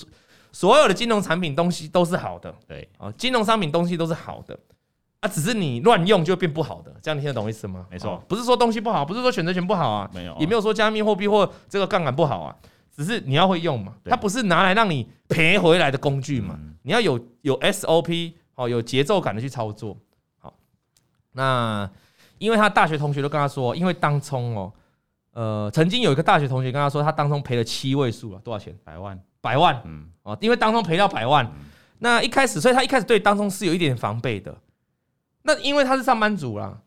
[0.51, 4.57] 所有的金融产品东西都是好的，对啊，金融商品东西都是好的，
[5.19, 7.85] 啊，只是你乱用就变不好的，这样你听得懂意思吗？
[7.91, 12.55] 没错，不是说东西不好，不是说选择权不好啊，没有，也没有说加密货币或这个杠杆不好啊，
[12.95, 19.97] 只是你要会用嘛，它不是拿来让你赔回来的工具嘛，你要有有 SOP 哦，有节奏感的去操作。
[21.35, 21.89] 好，那
[22.37, 24.73] 因为他大学同学都跟他说，因为当冲哦，
[25.31, 28.77] 呃，曾经有一个大学同学跟他说，他当中赔了七位数了，多少钱？
[28.83, 29.19] 百万。
[29.41, 31.47] 百万，嗯，哦，因为当中赔掉百万，
[31.99, 34.57] 那一开始，所以他一开始对当中是有一点防备的。
[35.43, 36.81] 那因为他是上班族啦，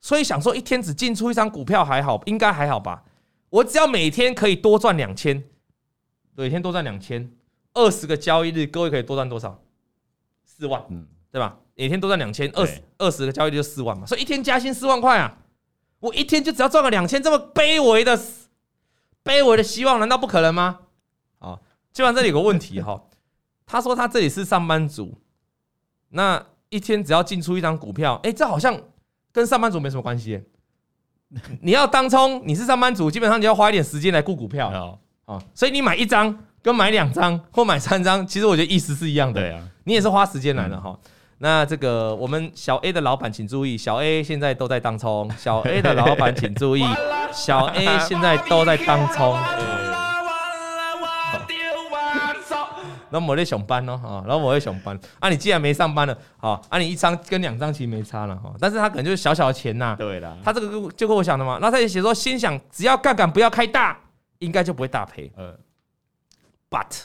[0.00, 3.04] 所以想说一天只进出一张股票还好，应该还好吧？
[3.48, 5.40] 我只要每天可以多赚两千，
[6.34, 7.30] 每天多赚两千，
[7.74, 9.62] 二十个交易日，各位可以多赚多少？
[10.44, 11.56] 四万，嗯，对吧？
[11.78, 15.38] 每天都赚两千，二十二十个交易日就四万嘛，所以一天加薪四万块啊！
[16.00, 18.18] 我一天就只要赚个两千，这么卑微的
[19.22, 20.80] 卑微的希望，难道不可能吗？
[21.38, 21.60] 啊！
[21.92, 23.00] 基本上这里有个问题哈，
[23.64, 25.20] 他说他这里是上班族，
[26.08, 28.76] 那一天只要进出一张股票，哎，这好像
[29.30, 30.42] 跟上班族没什么关系。
[31.62, 39.40] 你要当冲，你是上班族，基本上你要花一点时间来顾股票啊，所以你买一张跟买两张或买三张，其实我觉得意思是一样的。
[39.40, 40.98] 对啊，你也是花时间来的哈。
[41.38, 46.84] 那这个我们小 A 的老板请注意，小 A 现在都在当冲，小 A 的老板请注意，
[47.32, 49.38] 小 A 现在都在当冲。
[53.10, 54.98] 然后我在上班喽，哈，然后我在上班。
[55.18, 58.52] 啊，你既然没上班了，好，啊，你一张跟两张其实没差了，哈。
[58.60, 59.96] 但是他可能就是小小的钱呐。
[59.98, 60.36] 对的。
[60.44, 61.52] 他这个就跟我想的嘛。
[61.54, 63.98] 然后他也写说，心想只要杠杆不要开大，
[64.40, 65.32] 应该就不会大赔。
[65.36, 65.56] 呃。
[66.68, 67.04] But，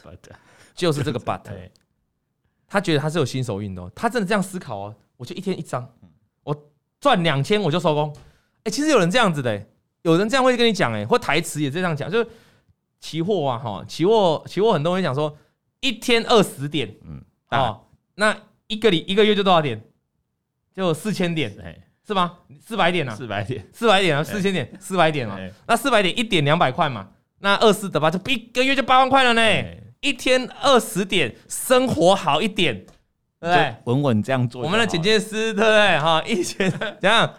[0.75, 1.39] 就是这个 but。
[2.73, 4.95] 他觉得他是有新手运的，他真的这样思考哦。
[5.15, 5.87] 我就一天一张，
[6.43, 8.11] 我赚两千我就收工。
[8.63, 9.63] 哎，其实有人这样子的，
[10.01, 12.27] 有人这样会跟你讲，哎，或台词也这样讲，就是
[12.99, 15.37] 期货啊，哈，期货，期货很多人讲说。
[15.81, 18.33] 一天二十点，嗯，哦，那
[18.67, 19.83] 一个里一个月就多少点？
[20.73, 21.53] 就四千点，
[22.07, 22.37] 是吗？
[22.59, 25.37] 四百点啊，四百点，四百点啊，四千点，四百点啊。
[25.67, 27.09] 那四百点一点两百块嘛，
[27.39, 29.41] 那二四得吧，就一个月就八万块了呢。
[30.03, 32.75] 一天二十点，生活好一点，
[33.39, 33.75] 对不对？
[33.85, 34.61] 稳稳这样做。
[34.61, 35.99] 我们的剪接师，对不对？
[35.99, 37.33] 哈，一天这样，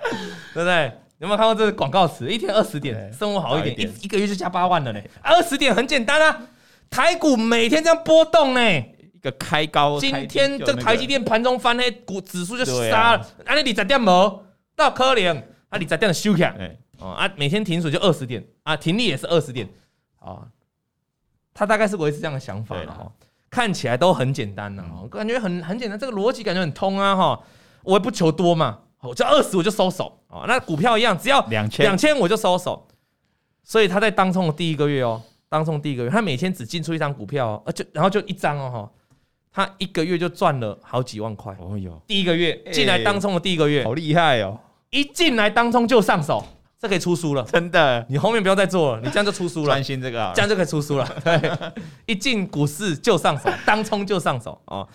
[0.54, 0.90] 对不对？
[1.18, 2.28] 有没有看过这个广告词？
[2.28, 5.00] 一天二十点，生活好一点，一一个月就加八万了呢。
[5.22, 6.42] 二十点很简单啊。
[6.90, 13.18] 台股每天这样波动呢，一个开高，今天这台积电盘中翻黑，股指数就杀了。
[13.44, 14.44] 啊，你二十点没
[14.76, 15.36] 到可能，
[15.68, 19.68] 啊，你二十点收起来，哦啊，每天停损就二十点，啊，停利也是二十点，
[20.20, 20.46] 啊，
[21.54, 23.10] 他大概是维持这样的想法了哈，
[23.48, 27.40] 看起来都很简单呐，我感觉很很简单，这个逻辑感觉很通啊哈，
[27.84, 31.86] 我也不求多嘛，我就二十我就收手啊，那股票一样，只要两千。
[31.86, 32.86] 两千我就收手，
[33.62, 35.22] 所以他在当冲的第一个月哦。
[35.48, 38.90] 当冲第一个月，他每天只进出一张股票，呃，就然后就一张哦，哈，
[39.52, 41.56] 他一个月就赚了好几万块。
[41.60, 44.58] 哦哟，第一个月进来当冲的第一个月，好厉害哦！
[44.90, 46.44] 一进来当冲就上手，
[46.84, 48.04] 这可以出书了，真的。
[48.10, 49.66] 你后面不要再做了，你这样就出书了。
[49.68, 51.08] 专心这个，这样就可以出书了。
[51.24, 51.50] 对，
[52.04, 54.86] 一进股市就上手，当冲就上手哦。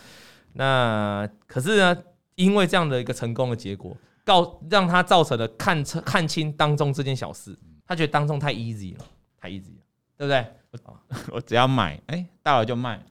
[0.53, 1.97] 那可是呢，
[2.35, 9.03] 因为这样的一个成功的结果，告让他造成了看看清当中这件小事，他觉得当中太 easy 了，
[9.41, 9.81] 太 easy 了。
[10.15, 10.45] 对不对？
[10.71, 10.95] 我
[11.31, 13.01] 我只要买，哎、欸，大了就卖，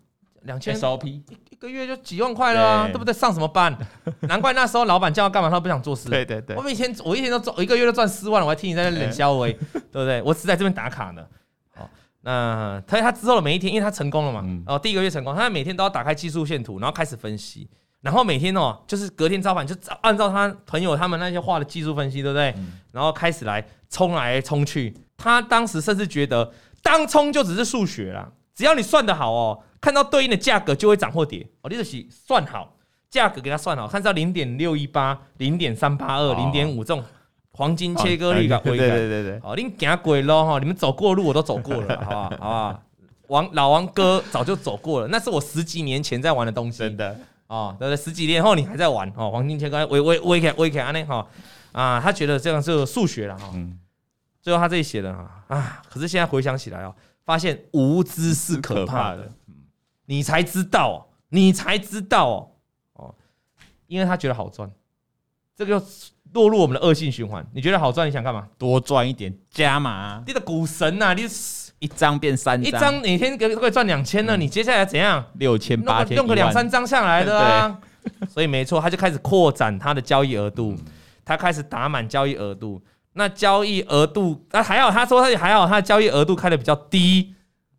[0.42, 1.20] 两千 SOP
[1.58, 3.12] 个月就几万块了，啊，对，对不对？
[3.12, 3.76] 上什么班？
[4.22, 6.08] 难怪那时候老板叫他干嘛，他不想做事。
[6.08, 9.58] 对对对，我一天我一天都赚，我一个月都赚四万了，我还听你在那冷笑我，对
[9.92, 10.22] 不对？
[10.22, 11.22] 我只在这边打卡呢。
[11.74, 11.88] 好，
[12.22, 17.68] 那他他之后的每一天，因为他成功了嘛，然后第一个月成功，他每天都要打开技术线图，然后开始分析，
[18.02, 22.54] 然后每天哦，就是隔天早晚就按照他朋友他们那些画的技术分析，对不对？
[22.92, 26.52] 然后开始来冲来冲去，他当时甚至觉得。
[26.80, 31.70] 当冲就只是数学啦，只要你算得好哦，看到对应的价格就会涨或跌哦。
[31.70, 32.74] 你就是算好
[33.08, 37.04] 价格给它算好，看到零点六一八、零点三八二、零点五这种
[37.52, 42.22] 黄金切割率的，对对对对对，好，你行鬼咯哈，你们走过路我都走过了， 好不好？
[42.22, 42.82] 好不好？
[43.28, 47.96] 王老王哥早就走过了，那是我十几年前在玩的东西，真的哦，对不对？
[47.96, 51.24] 十几年后你还在玩哦，黄金切割，微微微开微开安内哈
[51.70, 53.78] 啊，他觉得这样是数学了哈，嗯，
[54.42, 56.92] 最后他这里写的啊啊，可是现在回想起来哦，
[57.28, 59.30] 发现无知是可怕的，
[60.06, 60.96] 你才知道哦，
[61.28, 62.50] 你才知道哦，
[62.94, 63.14] 哦，
[63.86, 64.70] 因为他觉得好赚，
[65.54, 65.84] 这个。
[66.34, 68.06] 落入我们的恶性循环，你觉得好赚？
[68.06, 68.46] 你想干嘛？
[68.58, 70.22] 多赚一点，加码。
[70.26, 71.26] 你的股神呐、啊，你
[71.78, 74.36] 一张变三张，一张每天可以赚两千呢。
[74.36, 75.24] 你接下来怎样？
[75.36, 77.80] 六千八千，用个两三张下来的啊。
[78.28, 80.76] 所以没错，他就开始扩展他的交易额度，
[81.24, 82.78] 他开始打满交易额度。
[83.18, 87.34] 那交易额度，那还好，他说他还好，他的交易额度开的比较低，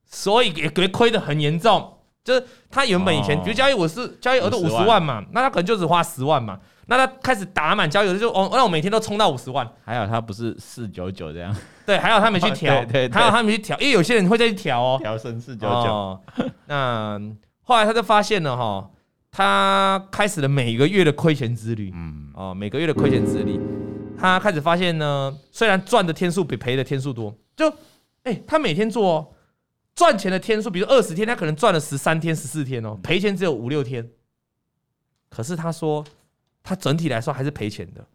[0.05, 1.93] 所以也亏得很严重。
[2.25, 6.59] 就是他原本以前比如交易我是交易额度五十万嘛，那他可能就只花十万嘛。
[6.87, 9.67] 那他开始打满交易，就哦，那我每天都冲到五十万。
[9.85, 16.19] 还好他不是四九九这样，对，还好他没去调， 对，对，还好他没去调，因为有些人会再去调哦，调成四九九。
[16.65, 17.19] 那
[17.61, 18.89] 后来他就发现了哈，
[19.31, 23.59] 他开始了每个月的亏钱之旅，嗯，哦，每个月的亏钱之旅，
[24.19, 27.69] 他开始发现呢，虽然赚的天数比赔的天数多，就
[28.23, 29.33] 哎、欸，他每天做哦，
[29.95, 34.09] 赚钱的天数，比如二十天，他可能赚了十三天、十四天哦，赔钱只有五六天，
[35.29, 36.05] 可是他说。
[36.61, 38.05] 他整体来说还是赔钱的，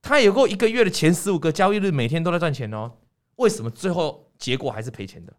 [0.00, 2.90] 他有过一个月的前十五个交易日，每天都在赚钱哦。
[3.36, 5.32] 为什么最后结果还是赔钱的？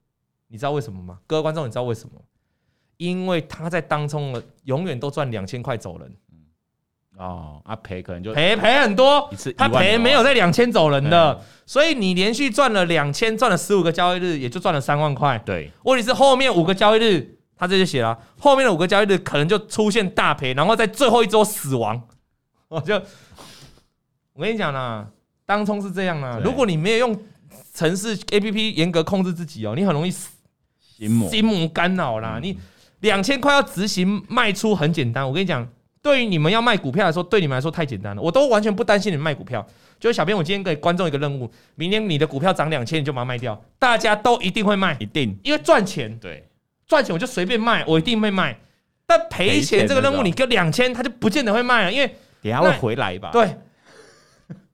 [0.47, 1.19] 你知道为什么吗？
[1.25, 2.21] 各位观众，你知道为什么？
[2.97, 6.15] 因为他在当中了，永远都赚两千块走人。
[7.17, 15.37] 哦，啊赔可能就赔赔很多，他赔没有在两千走人的，所以你连续赚了两千，赚了十五个交易日，也就赚了三万块。
[15.45, 22.01] 对，问题是后面五个交易日，他这就写了，后面的五个交易日可能就出现大赔，然后在最后一周死亡。
[22.67, 22.95] 我就
[24.33, 25.07] 我跟你讲啦，
[25.45, 26.41] 当冲是这样啦。
[26.43, 27.17] 如果你没有用
[27.73, 32.39] 城市 APP 严格控制自己哦，你很容易心魔心魔干扰啦。
[32.41, 32.57] 你
[32.99, 35.65] 两千块要执行卖出很简单，我跟你讲，
[36.05, 38.21] 对于你们要卖股票来说，对你们来说太简单了。
[38.21, 39.65] 我都完全不担心你们卖股票。
[39.99, 43.59] 就是小编，我今天给观众一个任务：明天你的股票涨两千，你就把它卖掉。
[43.79, 46.15] 大家都一定会卖，一定，因为赚钱。
[46.19, 46.47] 对，
[46.85, 48.55] 赚钱我就随便卖，我一定会卖。
[49.07, 52.15] 但赔钱这个任务，你给两千，他就不见得会卖了，因为。
[52.43, 53.31] 等下会回来吧？
[53.31, 53.57] 对，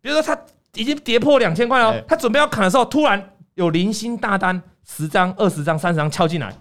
[0.02, 0.38] 比如说他
[0.74, 6.54] 已经跌破两千块了，他准备要砍的时候，突然有零星大单十张、二十张、三十张敲进来，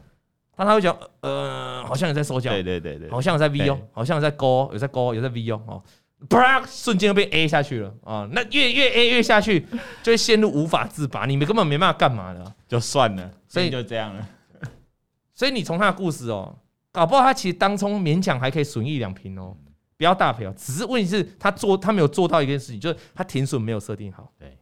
[0.60, 5.82] 他他会讲，呃，好像有在收脚，对对对对，好像有在 V 哦，好像有在勾，有在勾，有在 V 哦，哦，
[6.28, 8.28] 啪，瞬间就被 A 下去了啊！
[8.32, 9.66] 那越越 A 越下去，
[10.02, 14.28] 就会陷入无法自拔，你们根本没办法干嘛的，就算了，所以就这样了。
[15.34, 16.58] 所以你从他的故事哦，
[16.92, 19.56] 搞不好他其实当中勉强还可以损益两瓶哦。
[19.96, 24.56] 不要大赔哦，只是问题是他做他没有做到一件事情，就是他停损没有设定好，对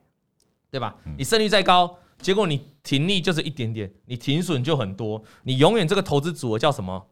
[0.69, 0.97] 对吧？
[1.17, 7.07] 你胜率再高，结果你停利就是一点点，你停损就很多，你永远这个投资组合叫什么？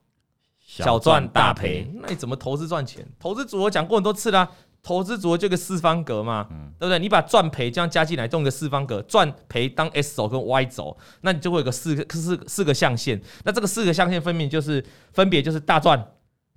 [0.59, 1.87] 小赚大赔。
[2.01, 3.07] 那你怎么投资赚钱？
[3.20, 4.49] 投资组合讲过很多次啦，
[4.83, 6.47] 投资组合就个四方格嘛，
[6.79, 6.99] 对不对？
[6.99, 13.20] 你把赚赔这样加进来，用个四方格，赚赔当 S 轴跟 Y 轴，那你就会有个四个四四个象限。
[13.45, 16.03] 那这个四个象限分明就是分别就是大赚、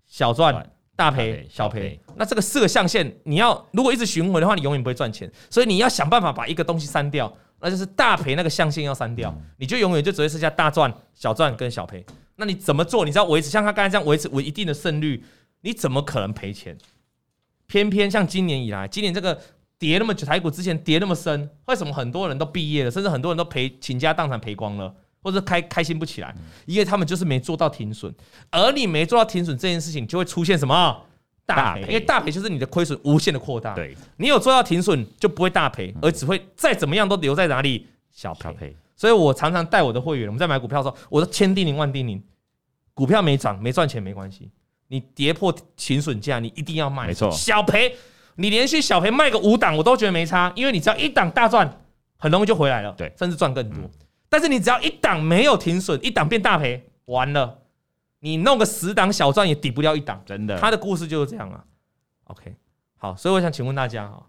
[0.08, 0.66] 小赚。
[0.96, 5.32] 大赔小赔，那这个四个象限，你要如果一直循环的话，你永远不会赚钱。
[5.50, 12.06] 所以你要想办法把一个东西删掉，那就是大赔那个象限要删掉，你就永远就只会剩下大赚、小赚跟小赔。
[12.36, 13.04] 那你怎么做？
[13.04, 15.24] 你知道维持像他刚才这样维持维一定的胜率，
[15.62, 16.78] 你怎么可能赔钱？
[17.68, 19.40] 偏偏像今年以来，今年这个
[19.78, 24.94] 跌那么久，台股之前跌那么深，为什么很多人都毕业了，甚至很多人都赔倾家荡产赔光了？
[25.22, 26.34] 或者开开心不起来，
[26.66, 28.14] 因为他们就是没做到停损，
[28.50, 30.74] 而你没做到停损这件事情，就会出现什么
[31.56, 31.82] 大赔？
[31.82, 33.74] 因为大赔就是你的亏损无限的扩大。
[33.74, 38.76] 对，你有做到停损，就不会大赔，而只会再怎么样都留在哪里小赔。
[38.96, 42.22] 所以我常常带我的会员，我们在买股票的时候，我都千叮咛万叮咛：
[42.94, 44.52] 股票没涨没赚钱没关系，
[44.88, 47.08] 你跌破停损价，你一定要卖。
[47.08, 47.96] 没错，小赔
[48.36, 51.82] 你连续小赔卖个五档，我都觉得没差，因为你只要一档大赚，
[52.18, 52.94] 很容易就回来了。
[52.98, 53.78] 对，甚至赚更多。
[54.30, 57.58] 但是你只要一档没有停损，一档变大赔，完了，
[58.20, 60.60] 你弄个十档小赚也抵不掉一档，真的。
[60.60, 61.64] 他的故事就是这样啊。
[62.26, 62.56] OK，
[62.98, 64.24] 好，所以我想请问大家哈，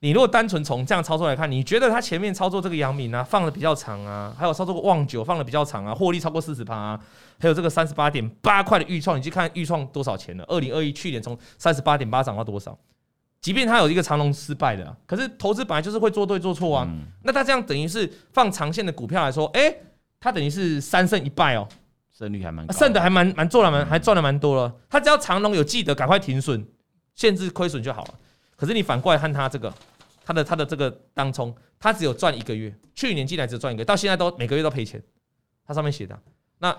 [0.00, 7.00] 你如果单纯从这样操作来看，你觉得他前面操作这个阳明啊，放的比较长啊，还有操作过旺九放的比较长啊，获利超过四十趴啊，
[7.38, 10.44] 还有这个三十八点八块的预创，你去看预创多少钱了？
[10.44, 12.78] 二零二一去年从三十八点八涨到多少？
[13.40, 16.88] 即便他有一个长龙失败的，可是投资本来就是会做对做错啊。
[17.24, 19.74] 那他这样等于是放长线的股票来说，哎，
[20.20, 21.68] 他等于是三胜一败哦，
[22.12, 24.74] 胜率还蛮胜的，还蛮蛮做了蛮还赚了蛮多了。
[24.88, 26.64] 他只要长龙有记得赶快停损，
[27.14, 28.14] 限制亏损就好了。
[28.56, 29.72] 可是你反过来看他这个
[30.24, 35.02] 他的他的这个当冲，他只有赚一个月，去年进来只赚一个，到现在都每个月都赔钱。
[35.64, 36.18] 他上面写的，
[36.58, 36.76] 那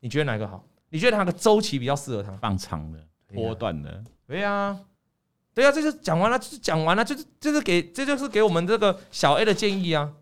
[0.00, 0.64] 你觉得哪个好？
[0.90, 2.30] 你觉得哪个周期比较适合他？
[2.36, 2.98] 放长的、
[3.34, 4.04] 波段的？
[4.26, 4.78] 对呀，
[5.54, 10.12] 对呀，这就讲完了，就是讲完了，就是就是给这就是给我们这个小 A 的建议啊。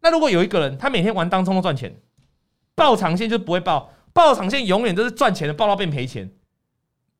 [0.00, 1.94] 那如果有一个人，他每天玩当冲都赚钱，
[2.76, 6.30] 抱长线就不会爆，爆长线永远都是赚钱的，爆到变赔钱。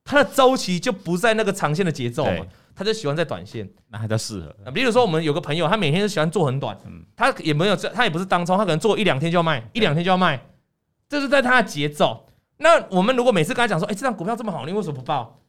[0.05, 2.47] 他的周期就不在那个长线的节奏嘛，
[2.77, 4.71] 他就喜欢在短线，那还叫适合。
[4.71, 6.79] 比如说我们有个朋友，他每天都喜欢做很短，
[7.17, 10.41] 他也没有这，他也不是当冲，他可能做一两天就要卖，一两天就要卖，
[11.09, 12.29] 这是在他的节奏。
[12.59, 15.41] 那我们如果每次跟他讲说，哎，这张股票这么好，你为什么不报？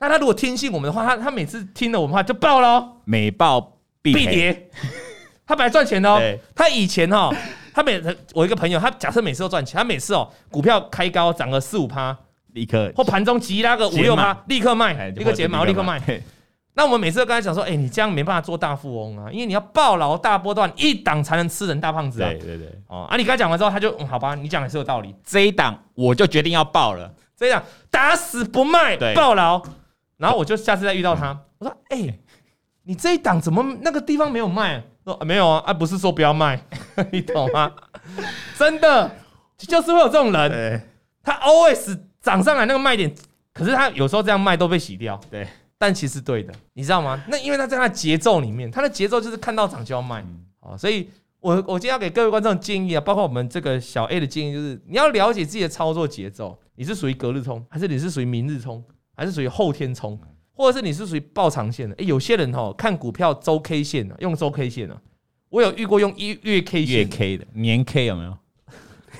[0.00, 4.70] 那他如果听信我们的话，他他每次听了我们话就爆了，每报必跌。
[5.46, 6.20] 他本来赚钱的哦，
[6.54, 7.32] 他以前哈，
[7.80, 8.02] 他每
[8.34, 12.16] 我一个朋友，他假设每次都赚钱，他每次哦股票开高涨个四五趴。
[12.52, 16.02] 立刻或盘中急拉个五六趴，立刻卖，一个睫毛立刻卖。
[16.74, 22.28] 那我们每次都跟他讲说，哎，你这样没办法做大富翁啊，因为你要暴牢大波段，一档才能吃人大胖子啊。
[22.28, 22.68] 对对对。
[22.88, 25.14] 哦，啊，你刚才讲完之后，他就嗯好吧，你讲的是有道理。
[25.24, 29.62] 这一档我就决定要爆了，这一档打死不卖，暴牢。
[30.16, 32.18] 然后我就下次再遇到他，我说，哎，
[32.82, 34.82] 你这一档怎么那个地方没有卖？
[35.14, 36.60] 说没有啊，啊，不是说不要卖，
[37.12, 37.72] 你懂吗？
[38.58, 39.10] 真的
[39.58, 40.88] 就是会有这种人，
[41.22, 41.98] 他 always。
[42.22, 43.10] 涨上来那个卖点，
[43.54, 45.18] 可是他有时候这样卖都被洗掉。
[45.30, 45.48] 对，
[45.78, 47.18] 但其实对的，你知道吗？
[47.28, 50.22] 那因为他在他的节奏里面，他的节奏就是看到涨就要卖。
[50.60, 51.08] 哦，所以
[51.40, 56.58] 我我今天要给各位观众建议啊，包括我们这个小 A 的建议，就是你要了解自己的操作节奏。
[56.74, 58.84] 你是属于隔日冲，还是你是属于明日冲，
[59.16, 60.20] 还是属于后天冲，
[60.60, 61.94] 或者是你是属于爆长线的？
[61.96, 65.00] 诶，有些人哈看股票周 K 线啊，用周 K 线啊，
[65.48, 68.36] 我有遇过用一月 K 线月 K 的，年 K 有没有？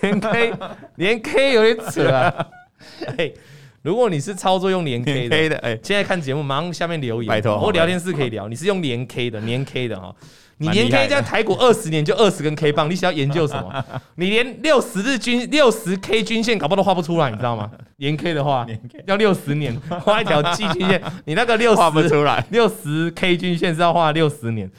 [0.03, 0.53] 年 K
[0.97, 2.47] 年 K 有点扯啊。
[3.17, 3.33] 哎，
[3.81, 8.47] 如果你是操作用年 K 的，哎，现在看节目马上下面留言，拜托，我聊天室可以聊。
[8.47, 10.15] 你是用年 K 的，年 K 的哈，
[10.61, 13.85] 你年 K 这样台股二十年就二十根 K 棒，你想要研究什么？
[14.17, 17.71] 你连六十日均六十 K 均线搞不好都画不出来，你知道吗？
[17.97, 18.67] 年 K 的话，
[19.07, 24.71] 要六十年 画一条季均线，你那个六十画不出来，六十 K 均线是要画六十年。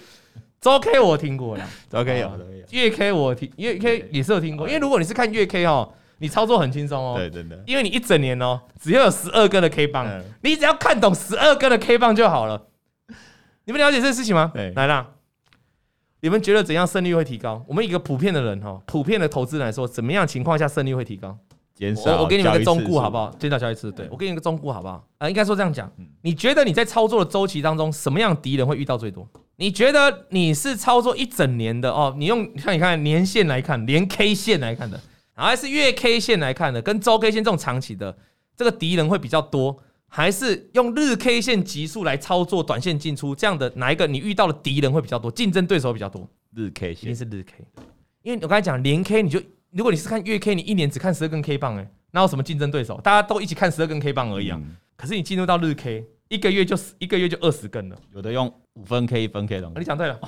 [0.59, 2.32] 周 K 我听过了，周 K 有，
[2.69, 5.91] 月 K 我听，月 K 也是有听过，因为如果你是看月 K 哦。
[6.23, 10.07] 你操作很轻松哦，对，真的，因为你一整年哦，只要有十二根的 K 棒，
[10.41, 12.61] 你只要看懂十二根的 K 棒就好了。
[13.65, 14.51] 你们了解这个事情吗？
[14.75, 15.07] 来啦，
[16.22, 17.63] 你们觉得怎样胜率会提高？
[17.67, 21.36] 我们一个普遍的人哈，普遍的投资人来说，怎么样情况下胜率会提高？
[21.74, 23.36] 减少，我给你们一个忠告好不好？
[23.39, 25.03] 减少交易次，对，我给你一个忠告好不好？
[25.17, 25.91] 啊，应该说这样讲，
[26.22, 29.28] 你觉得你在操作的周期当中，什么样的敌人会遇到最多？
[29.55, 32.13] 你觉得你是操作一整年的哦？
[32.17, 34.99] 你用像你看年线来看，连 K 线来看的。
[35.34, 38.15] 还是月 K 线来看的，跟周 K 线这种长期的，
[38.55, 39.76] 这个敌人会比较多，
[40.14, 46.28] 还是用日 K 线级数来操作短线进出这样的哪一个你遇到的敌人会比较多，竞争对手比较多？
[46.53, 47.64] 日 K 线一定是日 K，
[48.22, 49.41] 因为我刚才讲连 K，你就
[49.72, 52.99] 如果你是看月 K，你一年只看十二根 K 棒，哎，哪有什么竞争对手？
[53.01, 54.59] 大家都一起看十二根 K 棒而已啊。
[54.97, 59.72] 可是你进入到日 K，一个月就一个月就二十根了，有的用五分 K 一分 K 的。
[59.78, 60.20] 你讲对了，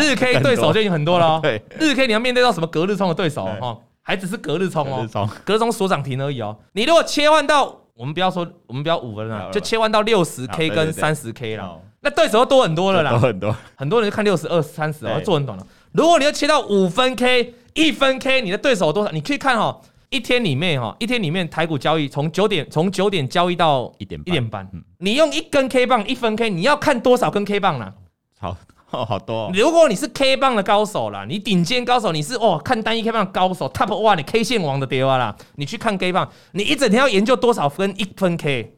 [0.00, 1.40] 日 K 对手就已经很多了。
[1.40, 3.80] 对， 日 K 你要面对到什么隔日冲的对手哈？
[4.02, 6.54] 还只是隔日冲哦，隔日冲锁涨停而已哦。
[6.72, 13.10] 你如果切换到，我们不要说，我们不要五分了，就切换到六十 K 跟三十 K 了，那对手要多很多了啦。
[13.14, 15.64] 多很多，很多人就看六十二、三十哦，做很短了。
[15.92, 19.12] 如果你要切到五分 K、一分 K，你的对手有多少？
[19.12, 19.80] 你可以看哈，
[20.10, 24.68] 一天里面哈，一天里面台股交易从九点从九点交易到一点一点半，
[24.98, 27.92] 你用一根 K 棒一分 K，你要看多少根 K 棒呢？
[28.40, 28.56] 好。
[28.94, 29.50] 哦， 好多、哦。
[29.52, 38.76] 如果你是 K 棒的高手啦，你顶尖高手，你是哦看单一 K 棒的高手，Top One，你 K 线王的爹啦，你去看 K 棒，你一整天要研究多少分一分 K，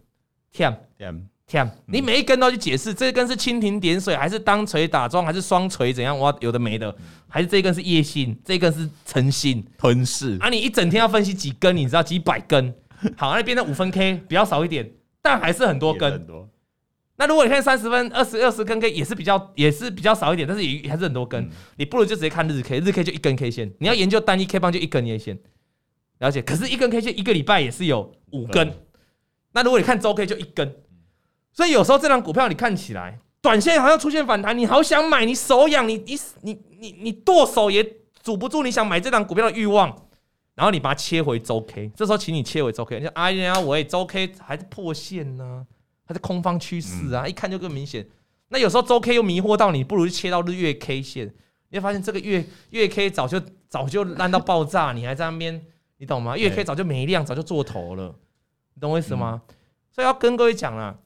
[0.53, 6.19] 天天天，你每一根都去解释，这根是蜻蜓点水，还是当锤打桩，还是双锤怎样？
[6.19, 6.93] 哇，有的没的，
[7.29, 10.49] 还是这根是叶信，这根是诚信吞噬啊！
[10.49, 12.75] 你一整天要分析几根，你知道几百根？
[13.17, 14.91] 好，那变成五分 K 比较少一点，
[15.23, 16.27] 但还是很多根。
[17.19, 21.51] 那如果你看三十分二十二十根 K 也是比较也是比较少一点，但是也还是很多根。
[21.77, 23.73] 你不如就直接看日 K，日 K 就一根 K 线。
[23.79, 25.39] 你要研究单一 K 棒就一根 K 线，
[26.19, 26.43] 了解？
[26.43, 28.73] 可是一根 K 线一个礼拜也是有五根。
[29.53, 30.77] 那如果你看周 K 就一根，
[31.53, 37.83] 所以有时候这张股票你看起来短线好像出现反弹，你好想买，你手痒，你你你你你剁手也
[38.23, 39.89] 阻不住你想买这张股票的欲望，
[40.55, 45.67] 然后你把它切回周 K，这时候请你切回周 K，你说哎呀，我周 K 还是破线呢？
[46.07, 48.07] 它是空方趋势啊，一看就更明显。
[48.49, 51.27] 那有时候周 K 又迷惑到你，不如就切到日月 K 线，
[51.71, 55.61] 你会发现这个月月 K 早就早就烂到爆炸，你还在那边，
[55.99, 56.37] 你懂吗？
[56.37, 58.15] 月 K 早就没量，早就做头了，
[58.75, 59.43] 你懂我意思吗？
[59.91, 60.97] 所以要跟各位讲啊，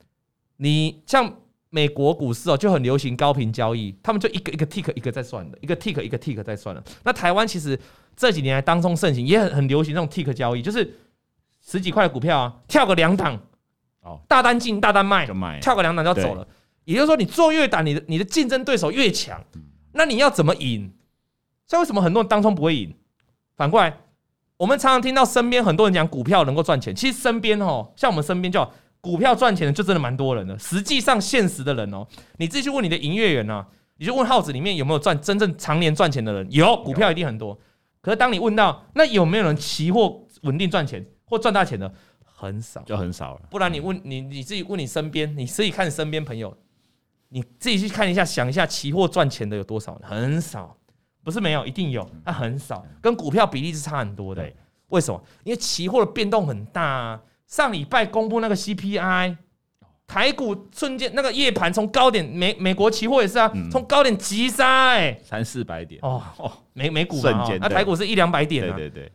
[0.59, 1.35] 你像
[1.71, 6.85] 美国股市哦就很流行高频交易，他们就一个一个 tick 一个在算的，一个 tick 一个 tick 在算的。
[7.05, 7.79] 那台湾其实
[8.15, 10.99] 这几年来当中盛行，也很很流行这种 tick 交易，就是
[11.65, 13.41] 十几块的股票啊，跳个两档，
[14.03, 16.47] 哦，大单进大单卖，卖跳个两档就要走了。
[16.85, 19.45] 也就是说，你做越大，你的你的竞争对手越强，
[19.93, 20.93] 那你要怎么赢？
[21.67, 22.93] 所以为什么很多人当中不会赢？
[23.57, 23.97] 反过来，
[24.57, 28.69] 我们常常听到身边很多人讲股票能够赚钱，其实身边哦，像我们身边叫
[29.01, 30.59] 股票赚钱的，就真的蛮多人的。
[30.59, 32.07] 实际上，现实的人哦，
[32.39, 33.67] 你自己去问你的营业员啊，
[33.99, 37.57] 你就问号子里面有没有赚真正常年赚钱的人，有，股票一定很多。
[38.01, 41.93] 可是当你问到那有没有人期货稳定赚钱或赚大钱的，
[42.41, 43.43] 很少，就很少了。
[43.51, 46.57] 不然你问你你自己问你身边，你自己看身边朋友。
[47.33, 49.95] 你自己去看一下，想一下，期货赚钱的有多少？
[50.03, 50.77] 很少，
[51.23, 54.53] 不是没有，一定有，它很少，跟股票比例是差很多的。
[54.89, 55.25] 为什么？
[55.45, 57.23] 因为期货的变动很大啊。
[57.47, 59.37] 上礼拜公布那个 CPI，
[60.09, 69.13] 台股瞬间那个夜盘从高点，美美国期货也是啊，从高点急杀，哎，三四百点哦哦，美美股嘛，那台股是一两百点啊，对对对，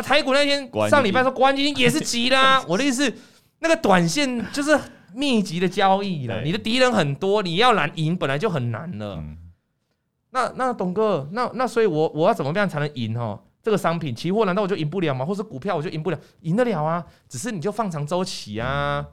[0.00, 3.12] 啊，台股那天上礼拜说国安基金也是急啦， 我的意思，
[3.58, 4.78] 那个短线就是。
[5.12, 9.16] 密集的交易了，你的敌人很多，你要难赢本来就很难了。
[9.16, 9.36] 嗯、
[10.30, 13.42] 那那董哥，那那所以我，我我要怎么样才能赢哦？
[13.60, 15.26] 这个商品期货难道我就赢不了吗？
[15.26, 16.18] 或是股票我就赢不了？
[16.42, 19.00] 赢得了啊，只是你就放长周期啊。
[19.00, 19.06] 嗯、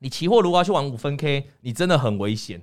[0.00, 2.60] 你期货如果要去玩五分 K，你真的很危险，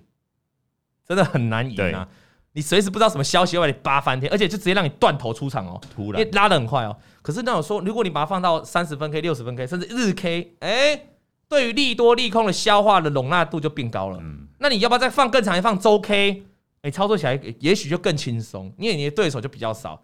[1.08, 2.10] 真的很难赢啊。
[2.58, 6.98] 对你随时不知道什么消息要把你扒翻天，而且就直接让你断头出场哦，突然因为拉的很快哦。
[7.22, 11.10] 可是那我说，如果你把它放到三十分 K、六十分 K，甚至日 K，哎、欸。
[11.50, 14.20] 对于利多利空的消化的容纳度就变高了。
[14.22, 16.44] 嗯，那你要不要再放更长一放周 K？
[16.82, 20.04] 哎，操作起来也许就更轻松，因为你的对手就比较少。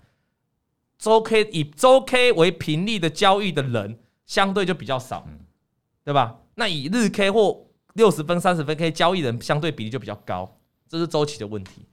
[0.97, 5.28] 周 K 以周 K 为频率的交易的人相对就比较少，
[6.06, 6.38] 对吧？
[6.56, 11.86] 那以日 K 或六十分、三十分 K 交易人相对比例就比较高，这是周期的问题。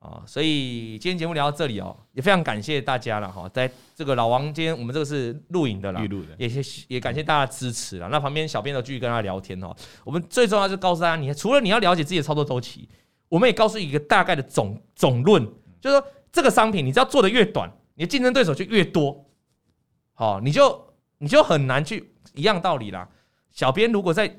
[0.00, 6.02] 啊，所以今天节目聊到这里哦，也非常感谢大家了哈，在这个老王今天我们这个是录影的啦，
[6.38, 6.48] 也
[6.88, 8.08] 也感谢大家支持了。
[8.08, 9.76] 那旁边小编都继续跟他聊天哦。
[10.02, 12.88] 我们最重要是告诉大家，你除了你要了解自己的操作周期，
[13.28, 15.46] 我们也告诉一个大概的总总论，
[15.82, 19.22] 就是说这个商品你只要做的越短，你的竞争对手就越多，
[20.14, 23.06] 好，你就你就很难去一样道理啦。
[23.52, 24.34] 小编如果在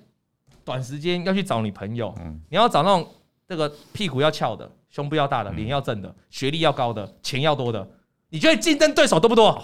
[0.65, 3.07] 短时间要去找你朋友，嗯你要找那种
[3.47, 4.67] 这个屁股要翘的。
[4.91, 7.87] 胸部要大的，脸要正的，嗯、学历要高的，钱要多的，
[8.29, 9.59] 你觉得竞争对手多不多？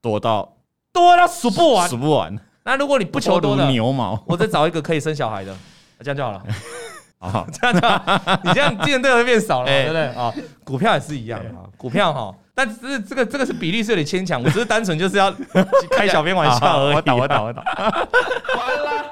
[0.00, 0.56] 多到
[0.92, 2.36] 多到数不完，数不完。
[2.64, 5.56] 那如果你不求多的，牛毛，我再找一个可以生小孩的，
[6.00, 6.42] 这样就好了。
[7.22, 10.06] 啊， 这样就好，你这样竞争对手会变少了， 对不对？
[10.08, 15.32] 啊，股票也是一样啊，股票哈，但是这个这个是比例是有点牵强，我只是单纯就是要
[15.92, 16.94] 开小编玩笑而已。
[16.96, 17.62] 我倒我倒我倒。
[17.62, 19.04] 完了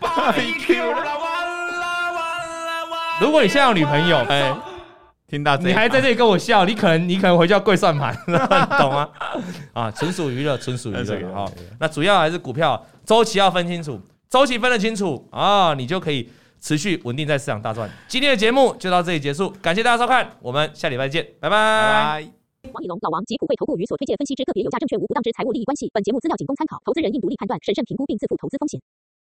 [0.00, 3.20] ，b 比 Q 了，完了完了完了。
[3.20, 4.54] 如果你现在有女朋友，哎。
[5.28, 8.14] 听到这，你还在这里跟我笑，你可能你可能回去要跪算盘，
[8.78, 9.08] 懂吗？
[9.72, 11.50] 啊，纯属娱乐，纯属娱乐哈。
[11.80, 14.00] 那主要还是股票周期要分清楚，
[14.30, 17.90] 周期分得清楚啊，你就可以持续稳定在市场大赚。
[18.06, 21.56] 今天的节目就到这里结束，感谢大家收看，我们下礼拜见，拜拜。
[21.56, 22.28] 拜拜。
[22.72, 28.80] 王以龙、老王及普惠投顾与所推荐分析之个别有价证券无不当之财务利益关系，本节目资料仅供参考，投资人应独立判断、审慎评估并自负投资风险。